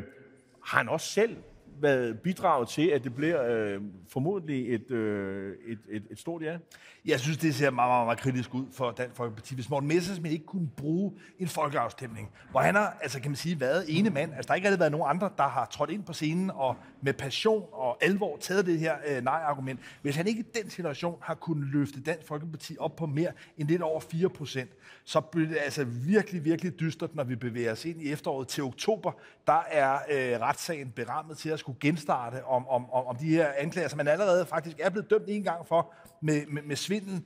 har 0.64 0.78
han 0.78 0.90
også 0.90 1.08
selv 1.08 1.38
været 1.82 2.20
bidraget 2.20 2.68
til, 2.68 2.88
at 2.88 3.04
det 3.04 3.16
bliver 3.16 3.44
øh, 3.50 3.82
formodentlig 4.10 4.76
et, 4.76 4.92
øh, 4.92 5.56
et, 5.68 5.80
et, 5.90 6.04
et 6.12 6.20
stort 6.20 6.42
ja? 6.42 6.58
Jeg 7.06 7.20
synes, 7.20 7.38
det 7.38 7.56
ser 7.56 7.70
meget, 7.70 7.90
meget, 7.90 8.06
meget 8.06 8.20
kritisk 8.20 8.54
ud 8.54 8.66
for 8.72 8.92
Dansk 8.92 9.16
Folkeparti. 9.16 9.56
Hvis 9.56 9.70
Morten 9.70 9.88
Messersmith 9.88 10.34
ikke 10.34 10.46
kunne 10.46 10.70
bruge 10.78 11.14
en 11.40 11.48
folkeafstemning, 11.48 12.30
hvor 12.52 12.60
han 12.60 12.76
har, 12.76 12.98
altså 13.02 13.22
kan 13.22 13.32
man 13.32 13.36
sige, 13.36 13.60
været 13.60 13.86
ene 13.88 14.10
mand. 14.10 14.34
Altså, 14.34 14.48
der 14.48 14.54
har 14.54 14.56
ikke 14.56 14.68
rigtig 14.68 14.80
været 14.80 14.92
nogen 14.92 15.08
andre, 15.10 15.30
der 15.38 15.48
har 15.48 15.66
trådt 15.66 15.90
ind 15.90 16.04
på 16.04 16.14
scenen 16.14 16.52
og 16.52 16.76
med 17.02 17.14
passion 17.14 17.66
og 17.72 17.98
alvor 18.04 18.38
taget 18.38 18.66
det 18.66 18.80
her 18.80 18.96
øh, 19.08 19.24
nej-argument. 19.24 19.80
Hvis 20.02 20.16
han 20.16 20.28
ikke 20.28 20.40
i 20.40 20.62
den 20.62 20.70
situation 20.70 21.18
har 21.22 21.36
kunnet 21.36 21.68
løfte 21.74 22.02
Dansk 22.02 22.28
Folkeparti 22.28 22.76
op 22.80 22.96
på 22.96 23.06
mere 23.06 23.32
end 23.58 23.68
lidt 23.68 23.82
over 23.82 24.00
4 24.00 24.30
procent, 24.30 24.70
så 25.04 25.22
bliver 25.22 25.48
det 25.48 25.58
altså 25.62 25.84
virkelig, 25.84 26.46
virkelig 26.46 26.80
dystert, 26.80 27.16
når 27.16 27.24
vi 27.24 27.36
bevæger 27.36 27.72
os 27.72 27.86
ind 27.86 28.02
i 28.02 28.12
efteråret 28.12 28.48
til 28.48 28.64
oktober. 28.64 29.12
Der 29.48 29.64
er 29.72 29.94
øh, 29.94 30.42
retssagen 30.42 30.92
berammet 30.92 31.38
til 31.38 31.50
at 31.50 31.60
skulle 31.60 31.71
genstarte 31.80 32.46
om, 32.46 32.68
om, 32.68 32.92
om, 32.92 33.06
om 33.06 33.16
de 33.16 33.30
her 33.30 33.48
anklager, 33.58 33.88
som 33.88 33.98
man 33.98 34.08
allerede 34.08 34.46
faktisk 34.46 34.80
er 34.80 34.90
blevet 34.90 35.10
dømt 35.10 35.26
en 35.28 35.44
gang 35.44 35.68
for 35.68 35.94
med, 36.22 36.46
med, 36.48 36.62
med 36.62 36.76
svindel, 36.76 37.24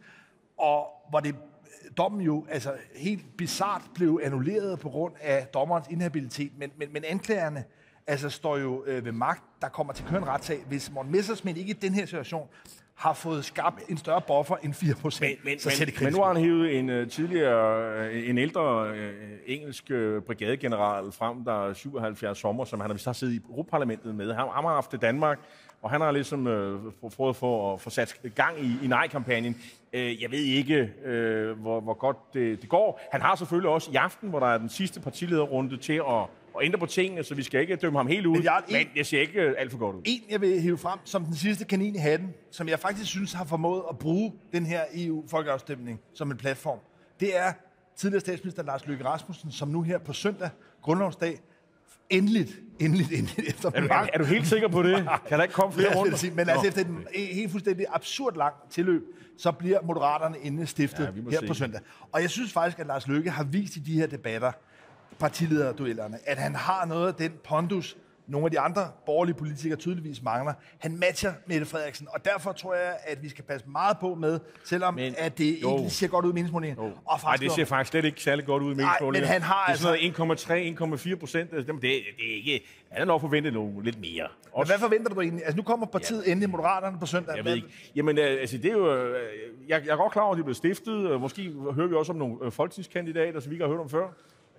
og 0.57 0.87
hvor 1.09 1.19
det 1.19 1.35
dommen 1.97 2.21
jo 2.21 2.45
altså 2.49 2.73
helt 2.95 3.37
bizart 3.37 3.81
blev 3.95 4.19
annulleret 4.23 4.79
på 4.79 4.89
grund 4.89 5.13
af 5.21 5.47
dommerens 5.47 5.87
inhabilitet, 5.89 6.51
men, 6.57 6.71
men, 6.77 6.93
men 6.93 7.03
anklagerne 7.03 7.63
altså 8.07 8.29
står 8.29 8.57
jo 8.57 8.83
øh, 8.85 9.05
ved 9.05 9.11
magt, 9.11 9.43
der 9.61 9.69
kommer 9.69 9.93
til 9.93 10.03
at 10.03 10.09
køre 10.09 10.21
en 10.21 10.27
retssag, 10.27 10.63
hvis 10.67 10.91
Morten 10.91 11.11
Messersmith 11.11 11.59
ikke 11.59 11.69
i 11.69 11.73
den 11.73 11.93
her 11.93 12.05
situation 12.05 12.47
har 12.95 13.13
fået 13.13 13.45
skabt 13.45 13.89
en 13.89 13.97
større 13.97 14.21
buffer 14.21 14.55
end 14.63 14.73
4 14.73 14.95
procent, 14.95 15.45
Men, 15.45 15.59
så 15.59 15.85
men, 15.85 15.93
men 16.01 16.13
nu 16.13 16.19
har 16.19 16.33
han 16.33 16.43
hævet 16.43 16.79
en 16.79 16.89
uh, 16.89 17.07
tidligere, 17.07 18.09
uh, 18.09 18.29
en 18.29 18.37
ældre 18.37 18.89
uh, 18.91 18.95
engelsk 19.45 19.91
uh, 19.93 20.23
brigadegeneral 20.23 21.11
frem, 21.11 21.43
der 21.43 21.69
er 21.69 21.73
77 21.73 22.37
sommer, 22.37 22.65
som 22.65 22.79
han 22.79 22.89
har 22.89 22.93
vist 22.93 23.05
har 23.05 23.13
siddet 23.13 23.33
i 23.33 23.41
Europaparlamentet 23.49 24.15
med. 24.15 24.33
Han, 24.33 24.47
han 24.55 24.63
har 24.63 24.73
haft 24.73 24.91
det 24.91 25.01
Danmark, 25.01 25.39
og 25.81 25.91
han 25.91 26.01
har 26.01 26.11
ligesom 26.11 26.47
uh, 26.47 27.11
prøvet 27.15 27.35
for 27.35 27.73
at 27.73 27.81
få 27.81 27.89
sat 27.89 28.21
gang 28.35 28.59
i, 28.59 28.85
i 28.85 28.87
nej-kampagnen. 28.87 29.57
Uh, 29.93 30.21
jeg 30.21 30.31
ved 30.31 30.39
ikke, 30.39 30.89
uh, 31.05 31.61
hvor, 31.61 31.79
hvor 31.79 31.93
godt 31.93 32.33
det, 32.33 32.61
det 32.61 32.69
går. 32.69 33.01
Han 33.11 33.21
har 33.21 33.35
selvfølgelig 33.35 33.69
også 33.69 33.91
i 33.91 33.95
aften, 33.95 34.29
hvor 34.29 34.39
der 34.39 34.47
er 34.47 34.57
den 34.57 34.69
sidste 34.69 34.99
partilederrunde 34.99 35.77
til 35.77 35.93
at, 35.93 36.25
at 36.59 36.65
ændre 36.65 36.79
på 36.79 36.85
tingene, 36.85 37.23
så 37.23 37.35
vi 37.35 37.43
skal 37.43 37.61
ikke 37.61 37.75
dømme 37.75 37.99
ham 37.99 38.07
helt 38.07 38.25
ud. 38.25 38.33
Men 38.35 38.43
jeg 38.43 38.61
en- 38.67 38.73
men 38.77 38.87
det 38.95 39.07
ser 39.07 39.21
ikke 39.21 39.47
uh, 39.47 39.53
alt 39.57 39.71
for 39.71 39.77
godt 39.77 39.95
ud. 39.95 40.01
En, 40.05 40.21
jeg 40.29 40.41
vil 40.41 40.61
hive 40.61 40.77
frem 40.77 40.99
som 41.03 41.25
den 41.25 41.35
sidste 41.35 41.65
kanin 41.65 41.95
i 41.95 41.97
hatten, 41.97 42.33
som 42.51 42.69
jeg 42.69 42.79
faktisk 42.79 43.09
synes 43.09 43.33
har 43.33 43.45
formået 43.45 43.83
at 43.89 43.97
bruge 43.97 44.33
den 44.53 44.65
her 44.65 44.81
EU-folkeafstemning 44.95 45.99
som 46.13 46.31
en 46.31 46.37
platform, 46.37 46.79
det 47.19 47.37
er 47.37 47.53
tidligere 47.95 48.19
statsminister 48.21 48.63
Lars 48.63 48.87
Løkke 48.87 49.05
Rasmussen, 49.05 49.51
som 49.51 49.67
nu 49.67 49.81
her 49.81 49.97
på 49.97 50.13
søndag, 50.13 50.49
grundlovsdag, 50.81 51.39
endeligt, 52.09 52.59
endeligt, 52.79 53.11
endeligt, 53.11 53.49
efter 53.49 53.71
Er 53.73 53.81
du, 53.81 53.87
er, 53.87 54.07
er 54.13 54.17
du 54.17 54.23
helt 54.23 54.47
sikker 54.47 54.67
på 54.67 54.83
det? 54.83 55.09
Kan 55.27 55.37
der 55.37 55.43
ikke 55.43 55.53
komme 55.53 55.73
flere 55.73 55.95
runder? 55.95 56.17
sige, 56.17 56.33
men 56.33 56.49
altså 56.49 56.67
efter 56.67 56.81
en 56.81 57.07
helt 57.13 57.51
fuldstændig 57.51 57.85
absurd 57.89 58.37
lang 58.37 58.53
tilløb, 58.69 59.01
så 59.37 59.51
bliver 59.51 59.81
Moderaterne 59.81 60.35
endelig 60.43 60.67
stiftet 60.67 61.13
Ja, 61.15 61.29
her 61.31 61.39
se. 61.39 61.47
på 61.47 61.53
søndag. 61.53 61.81
Og 62.11 62.21
jeg 62.21 62.29
synes 62.29 62.53
faktisk, 62.53 62.79
at 62.79 62.87
Lars 62.87 63.07
Løkke 63.07 63.29
har 63.29 63.43
vist 63.43 63.75
i 63.75 63.79
de 63.79 63.93
her 63.93 64.07
debatter, 64.07 64.51
partilederduellerne, 65.19 66.17
at 66.25 66.37
han 66.37 66.55
har 66.55 66.85
noget 66.85 67.07
af 67.07 67.13
den 67.13 67.31
pondus, 67.43 67.97
nogle 68.27 68.45
af 68.45 68.51
de 68.51 68.59
andre 68.59 68.87
borgerlige 69.05 69.35
politikere 69.35 69.77
tydeligvis 69.79 70.21
mangler. 70.23 70.53
Han 70.79 70.97
matcher 70.97 71.33
Mette 71.45 71.65
Frederiksen, 71.65 72.07
og 72.11 72.25
derfor 72.25 72.51
tror 72.51 72.73
jeg, 72.75 72.97
at 73.07 73.23
vi 73.23 73.29
skal 73.29 73.43
passe 73.43 73.69
meget 73.69 73.97
på 74.01 74.15
med, 74.15 74.39
selvom 74.63 74.93
Men- 74.93 75.03
men, 75.03 75.15
at 75.17 75.37
det 75.37 75.61
jo. 75.61 75.77
ikke 75.77 75.89
ser 75.89 76.07
godt 76.07 76.25
ud 76.25 76.31
i 76.31 76.33
meningsmålingen. 76.33 76.91
Nej, 77.23 77.35
det 77.35 77.51
ser 77.51 77.65
faktisk 77.65 77.91
slet 77.91 78.05
ikke 78.05 78.21
særlig 78.21 78.45
godt 78.45 78.63
ud 78.63 78.71
i 78.73 78.75
meningsmålingerne. 78.75 79.21
men 79.25 79.27
han 79.33 79.41
har 79.41 79.65
Det 79.67 79.73
er 79.73 79.77
sådan 79.77 79.99
noget 80.37 81.09
1,3-1,4 81.13 81.15
procent. 81.15 81.51
Det, 81.51 81.67
det, 81.67 81.81
det 81.81 81.91
er 82.31 82.35
ikke... 82.35 82.65
Han 82.91 83.01
er 83.01 83.05
nok 83.05 83.21
forventet 83.21 83.53
nogle 83.53 83.83
lidt 83.83 83.99
mere. 84.01 84.27
Men 84.43 84.51
Også, 84.53 84.71
hvad 84.73 84.79
forventer 84.79 85.13
du 85.13 85.21
egentlig? 85.21 85.45
Altså, 85.45 85.57
nu 85.57 85.63
kommer 85.63 85.85
partiet 85.85 86.23
ja. 86.25 86.31
endelig, 86.31 86.49
Moderaterne, 86.49 86.99
på 86.99 87.05
søndag. 87.05 87.35
jeg 87.35 87.45
ved 87.45 87.55
ikke. 87.55 87.67
Jamen, 87.95 88.17
øh, 88.17 88.25
altså, 88.41 88.57
det 88.57 88.65
er 88.65 88.71
jo... 88.73 88.95
øh, 88.95 89.19
Jeg, 89.67 89.81
jeg 89.85 89.91
er 89.93 89.97
godt 89.97 90.11
klar 90.13 90.23
over, 90.23 90.31
at 90.33 90.37
de 90.37 90.43
blev 90.43 90.55
stiftet. 90.55 91.21
Måske 91.21 91.51
hører 91.73 91.87
vi 91.87 91.95
også 91.95 92.11
om 92.11 92.17
nogle 92.17 92.35
øh, 92.43 92.51
folketingskandidater, 92.51 93.39
som 93.39 93.49
vi 93.49 93.55
ikke 93.55 93.65
har 93.65 93.71
hørt 93.71 93.79
om 93.81 93.89
før. 93.89 94.07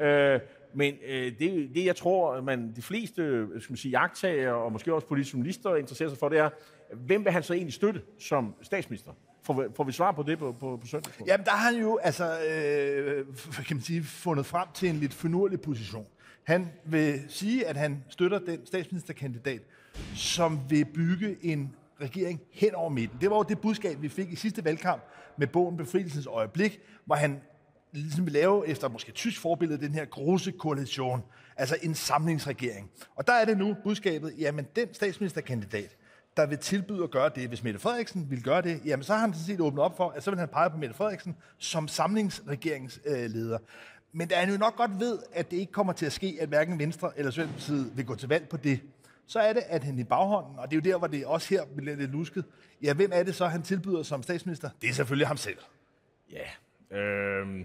Øh, 0.01 0.41
men 0.75 0.95
øh, 1.09 1.33
det, 1.39 1.71
det, 1.75 1.85
jeg 1.85 1.97
tror, 1.97 2.35
at 2.35 2.45
man, 2.45 2.73
de 2.77 2.83
fleste 2.83 3.23
øh, 3.23 3.49
skal 3.63 3.73
man 3.73 3.77
sige, 3.77 3.91
jagttager 4.01 4.51
og 4.51 4.73
måske 4.73 4.95
også 4.95 5.07
politiske 5.07 5.35
journalister 5.35 5.77
interesserer 5.77 6.09
sig 6.09 6.19
for, 6.19 6.29
det 6.29 6.39
er, 6.39 6.51
hvem 6.95 7.25
vil 7.25 7.33
han 7.33 7.43
så 7.43 7.55
egentlig 7.55 7.75
støtte 7.75 8.03
som 8.19 8.55
statsminister? 8.63 9.11
Får, 9.43 9.55
vi- 9.63 9.69
får 9.77 9.85
vi 9.85 9.93
svar 9.93 10.13
på 10.13 10.23
det 10.23 10.39
på, 10.39 10.53
på, 10.53 10.77
på 10.77 10.87
søndag? 10.87 11.13
Jamen, 11.27 11.45
der 11.45 11.51
har 11.51 11.73
han 11.73 11.81
jo 11.81 11.99
altså, 12.03 12.41
øh, 12.41 13.27
kan 13.67 13.77
man 13.77 13.83
sige, 13.83 14.03
fundet 14.05 14.47
frem 14.47 14.69
til 14.75 14.89
en 14.89 14.97
lidt 14.97 15.15
finurlig 15.15 15.61
position. 15.61 16.07
Han 16.45 16.69
vil 16.85 17.21
sige, 17.29 17.67
at 17.67 17.77
han 17.77 18.05
støtter 18.09 18.39
den 18.39 18.67
statsministerkandidat, 18.67 19.61
som 20.15 20.61
vil 20.69 20.85
bygge 20.95 21.37
en 21.43 21.75
regering 22.01 22.41
hen 22.53 22.75
over 22.75 22.89
midten. 22.91 23.19
Det 23.21 23.31
var 23.31 23.37
jo 23.37 23.43
det 23.43 23.61
budskab, 23.61 24.03
vi 24.03 24.09
fik 24.09 24.33
i 24.33 24.37
sidste 24.37 24.65
valgkamp 24.65 25.03
med 25.37 25.47
bogen 25.47 25.77
Befrielsens 25.77 26.27
Øjeblik, 26.27 26.81
hvor 27.05 27.15
han 27.15 27.41
ligesom 27.93 28.27
lave, 28.27 28.69
efter 28.69 28.89
måske 28.89 29.13
tysk 29.13 29.41
forbillede, 29.41 29.81
den 29.81 29.95
her 29.95 30.05
große 30.05 30.53
koalition, 30.53 31.23
altså 31.57 31.77
en 31.83 31.95
samlingsregering. 31.95 32.91
Og 33.15 33.27
der 33.27 33.33
er 33.33 33.45
det 33.45 33.59
nu 33.59 33.77
budskabet, 33.85 34.35
jamen 34.39 34.67
den 34.77 34.95
statsministerkandidat, 34.95 35.97
der 36.37 36.47
vil 36.47 36.59
tilbyde 36.59 37.03
at 37.03 37.11
gøre 37.11 37.31
det. 37.35 37.49
Hvis 37.49 37.63
Mette 37.63 37.81
Frederiksen 37.81 38.31
vil 38.31 38.43
gøre 38.43 38.63
det, 38.63 38.81
jamen 38.85 39.05
så 39.05 39.13
har 39.13 39.21
han 39.21 39.33
sådan 39.33 39.47
set 39.47 39.61
åbnet 39.61 39.85
op 39.85 39.97
for, 39.97 40.11
at 40.11 40.23
så 40.23 40.31
vil 40.31 40.41
han 40.41 40.49
pege 40.49 40.71
på 40.71 40.77
Mette 40.77 40.95
Frederiksen 40.95 41.37
som 41.59 41.89
samlingsregeringsleder. 41.89 43.59
Men 44.13 44.29
da 44.29 44.35
han 44.35 44.51
jo 44.51 44.59
nok 44.59 44.77
godt 44.77 45.01
ved, 45.01 45.19
at 45.33 45.51
det 45.51 45.57
ikke 45.57 45.73
kommer 45.73 45.93
til 45.93 46.07
at 46.07 46.13
ske, 46.13 46.39
at 46.41 46.49
hverken 46.49 46.79
Venstre 46.79 47.13
eller 47.17 47.31
Socialdemokratiet 47.31 47.97
vil 47.97 48.07
gå 48.07 48.15
til 48.15 48.29
valg 48.29 48.49
på 48.49 48.57
det, 48.57 48.81
så 49.27 49.39
er 49.39 49.53
det, 49.53 49.63
at 49.67 49.85
han 49.85 49.99
i 49.99 50.05
baghånden, 50.05 50.59
og 50.59 50.71
det 50.71 50.77
er 50.77 50.81
jo 50.85 50.93
der, 50.93 50.99
hvor 50.99 51.07
det 51.07 51.27
også 51.27 51.49
her 51.49 51.65
bliver 51.77 51.97
lidt 51.97 52.11
lusket, 52.11 52.45
ja, 52.83 52.95
hvem 52.95 53.11
er 53.15 53.23
det 53.23 53.35
så, 53.35 53.47
han 53.47 53.63
tilbyder 53.63 54.03
som 54.03 54.23
statsminister? 54.23 54.71
Det 54.83 54.91
er 54.91 54.95
selvfølgelig 54.95 55.29
ham 55.29 55.37
selv. 55.37 55.59
Ja. 56.33 56.45
Øh, 56.91 57.65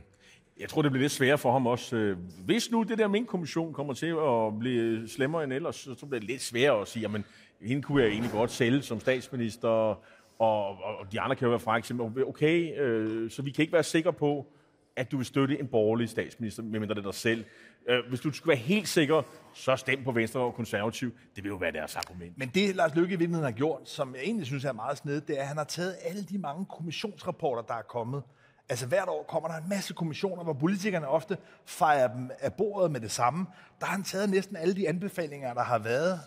jeg 0.60 0.70
tror, 0.70 0.82
det 0.82 0.92
bliver 0.92 1.02
lidt 1.02 1.12
sværere 1.12 1.38
for 1.38 1.52
ham 1.52 1.68
også. 1.68 1.96
Øh, 1.96 2.18
hvis 2.46 2.72
nu 2.72 2.84
det 2.84 2.98
der 2.98 3.08
minkkommission 3.08 3.74
kommer 3.74 3.94
til 3.94 4.08
at 4.08 4.60
blive 4.60 5.08
slemmere 5.10 5.44
end 5.44 5.54
ellers, 5.54 5.76
så 5.76 5.96
så 5.96 6.06
bliver 6.06 6.20
det 6.20 6.30
lidt 6.30 6.42
sværere 6.42 6.82
at 6.82 6.88
sige, 6.88 7.02
jamen, 7.02 7.26
hende 7.62 7.82
kunne 7.82 8.04
jeg 8.04 8.12
egentlig 8.12 8.32
godt 8.32 8.52
sælge 8.52 8.82
som 8.82 9.00
statsminister, 9.00 9.70
og, 9.70 9.98
og, 10.40 10.98
og 11.00 11.12
de 11.12 11.22
andre 11.22 11.36
kan 11.36 11.46
jo 11.46 11.50
være 11.50 11.60
frække. 11.60 11.84
eksempel, 11.84 12.26
okay, 12.26 12.80
øh, 12.82 13.32
så 13.32 13.42
vi 13.42 13.52
kan 13.52 13.62
ikke 13.62 13.74
være 13.74 13.84
sikre 13.84 14.14
på, 14.14 14.48
at 14.96 15.12
du 15.12 15.18
vil 15.18 15.26
støtte 15.26 15.60
en 15.60 15.68
borgerlig 15.68 16.10
statsminister, 16.10 16.64
medmindre 16.64 16.96
det 16.96 17.02
er 17.02 17.12
dig 17.12 17.14
selv. 17.14 17.46
Øh, 17.88 18.00
hvis 18.10 18.20
du 18.20 18.32
skulle 18.32 18.50
være 18.50 18.58
helt 18.58 18.88
sikker, 18.88 19.22
så 19.54 19.76
stem 19.76 20.04
på 20.04 20.12
Venstre 20.12 20.40
og 20.40 20.54
Konservativ. 20.54 21.12
Det 21.36 21.44
vil 21.44 21.50
jo 21.50 21.56
være 21.56 21.72
deres 21.72 21.96
argument. 21.96 22.38
Men 22.38 22.52
det, 22.54 22.76
Lars 22.76 22.96
Løkke 22.96 23.14
i 23.14 23.18
virkeligheden 23.18 23.44
har 23.44 23.58
gjort, 23.58 23.90
som 23.90 24.16
jeg 24.16 24.24
egentlig 24.24 24.46
synes 24.46 24.66
er 24.66 24.74
meget 24.74 24.98
snedigt, 24.98 25.28
det 25.28 25.38
er, 25.38 25.42
at 25.42 25.48
han 25.48 25.58
har 25.58 25.64
taget 25.64 25.96
alle 26.04 26.24
de 26.24 26.38
mange 26.38 26.66
kommissionsrapporter, 26.66 27.62
der 27.62 27.74
er 27.74 27.82
kommet. 27.82 28.24
Altså 28.70 28.86
hvert 28.86 29.08
år 29.08 29.26
kommer 29.30 29.50
der 29.50 29.56
en 29.56 29.70
masse 29.70 29.94
kommissioner, 29.94 30.44
hvor 30.44 30.54
politikerne 30.54 31.08
ofte 31.08 31.38
fejrer 31.66 32.14
dem 32.14 32.32
af 32.40 32.54
bordet 32.54 32.92
med 32.92 33.00
det 33.00 33.12
samme. 33.12 33.46
Der 33.80 33.86
har 33.86 33.94
han 33.94 34.04
taget 34.04 34.30
næsten 34.30 34.56
alle 34.56 34.76
de 34.76 34.90
anbefalinger, 34.90 35.54
der 35.54 35.64
har 35.64 35.80
været, 35.80 36.20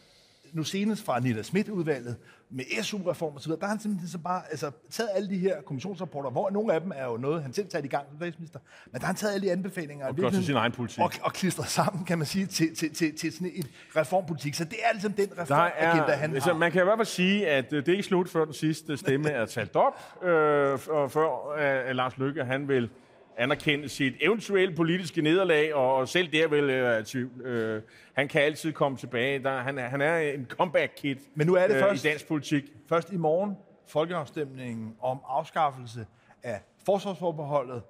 nu 0.52 0.64
senest 0.64 1.04
fra 1.04 1.16
Anita 1.16 1.42
Schmidt-udvalget, 1.42 2.16
med 2.54 2.82
SU-reform 2.82 3.36
osv., 3.36 3.50
der 3.52 3.56
har 3.60 3.68
han 3.68 3.80
simpelthen 3.80 4.08
så 4.08 4.18
bare 4.18 4.42
altså, 4.50 4.70
taget 4.90 5.10
alle 5.14 5.28
de 5.28 5.38
her 5.38 5.62
kommissionsrapporter, 5.62 6.30
hvor 6.30 6.50
nogle 6.50 6.74
af 6.74 6.80
dem 6.80 6.92
er 6.94 7.04
jo 7.04 7.16
noget, 7.16 7.42
han 7.42 7.52
selv 7.52 7.68
tager 7.68 7.84
i 7.84 7.88
gang 7.88 8.06
som 8.08 8.18
statsminister, 8.18 8.58
men 8.86 9.00
der 9.00 9.00
har 9.00 9.06
han 9.06 9.16
taget 9.16 9.34
alle 9.34 9.46
de 9.46 9.52
anbefalinger 9.52 10.06
Og 10.06 10.32
til 10.32 10.44
sin 10.44 10.54
egen 10.56 10.72
politik. 10.72 11.00
Og, 11.00 11.10
og 11.22 11.32
klistret 11.32 11.66
sammen, 11.66 12.04
kan 12.04 12.18
man 12.18 12.26
sige, 12.26 12.46
til, 12.46 12.76
til, 12.76 12.94
til, 12.94 13.16
til 13.18 13.32
sådan 13.32 13.52
en 13.54 13.64
reformpolitik. 13.96 14.54
Så 14.54 14.64
det 14.64 14.78
er 14.84 14.92
ligesom 14.92 15.12
den 15.12 15.28
Der 15.28 15.42
reformagenda, 15.42 16.12
er, 16.12 16.16
han 16.16 16.34
altså, 16.34 16.50
har. 16.50 16.58
man 16.58 16.72
kan 16.72 16.80
i 16.82 16.84
hvert 16.84 16.98
fald 16.98 17.06
sige, 17.06 17.48
at 17.48 17.72
øh, 17.72 17.86
det 17.86 17.88
er 17.88 17.92
ikke 17.92 18.02
slut, 18.02 18.28
før 18.28 18.44
den 18.44 18.54
sidste 18.54 18.96
stemme 18.96 19.30
er 19.30 19.46
talt 19.46 19.76
op, 19.76 20.24
øh, 20.24 20.78
og 20.88 21.10
før 21.10 21.54
øh, 21.88 21.96
Lars 21.96 22.18
Løkke 22.18 22.44
han 22.44 22.68
vil 22.68 22.90
anerkende 23.38 23.88
sit 23.88 24.14
eventuelle 24.20 24.74
politiske 24.74 25.22
nederlag, 25.22 25.74
og, 25.74 26.08
selv 26.08 26.32
der 26.32 26.48
vil 26.48 26.70
øh, 26.70 27.04
tvivl. 27.04 27.40
Øh, 27.46 27.82
han 28.12 28.28
kan 28.28 28.42
altid 28.42 28.72
komme 28.72 28.98
tilbage. 28.98 29.42
Der, 29.42 29.58
han, 29.58 29.78
er, 29.78 29.88
han 29.88 30.00
er 30.00 30.18
en 30.18 30.46
comeback-kid 30.48 31.16
Men 31.34 31.46
nu 31.46 31.54
er 31.54 31.66
det 31.66 31.74
øh, 31.74 31.80
først- 31.82 32.04
i 32.04 32.08
dansk 32.08 32.28
politik. 32.28 32.64
Først 32.88 33.12
i 33.12 33.16
morgen 33.16 33.56
folkeafstemningen 33.88 34.94
om 35.00 35.18
afskaffelse 35.28 36.06
af 36.42 36.60
forsvarsforbeholdet. 36.86 37.82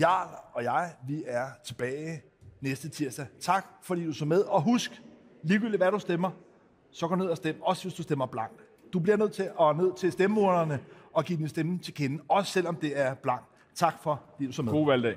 Jarl 0.00 0.28
og 0.52 0.64
jeg, 0.64 0.90
vi 1.08 1.24
er 1.26 1.46
tilbage 1.64 2.22
næste 2.60 2.88
tirsdag. 2.88 3.26
Tak, 3.40 3.66
fordi 3.82 4.04
du 4.04 4.12
så 4.12 4.24
med. 4.24 4.40
Og 4.40 4.62
husk, 4.62 5.02
ligegyldigt 5.42 5.82
hvad 5.82 5.90
du 5.92 5.98
stemmer, 5.98 6.30
så 6.90 7.08
gå 7.08 7.14
ned 7.14 7.26
og 7.26 7.36
stem, 7.36 7.62
også 7.62 7.82
hvis 7.84 7.94
du 7.94 8.02
stemmer 8.02 8.26
blankt. 8.26 8.60
Du 8.92 8.98
bliver 8.98 9.16
nødt 9.16 9.32
til 9.32 9.42
at 9.60 9.76
ned 9.76 9.96
til 9.96 10.12
stemmeurnerne 10.12 10.80
og 11.12 11.24
give 11.24 11.38
din 11.38 11.48
stemme 11.48 11.78
til 11.78 11.94
kende, 11.94 12.22
også 12.28 12.52
selvom 12.52 12.76
det 12.76 13.00
er 13.00 13.14
blankt. 13.14 13.44
Tak 13.78 14.02
for, 14.02 14.20
fordi 14.34 14.46
du 14.46 14.52
så 14.52 14.62
med. 14.62 14.72
God 14.72 14.86
valgdag. 14.86 15.16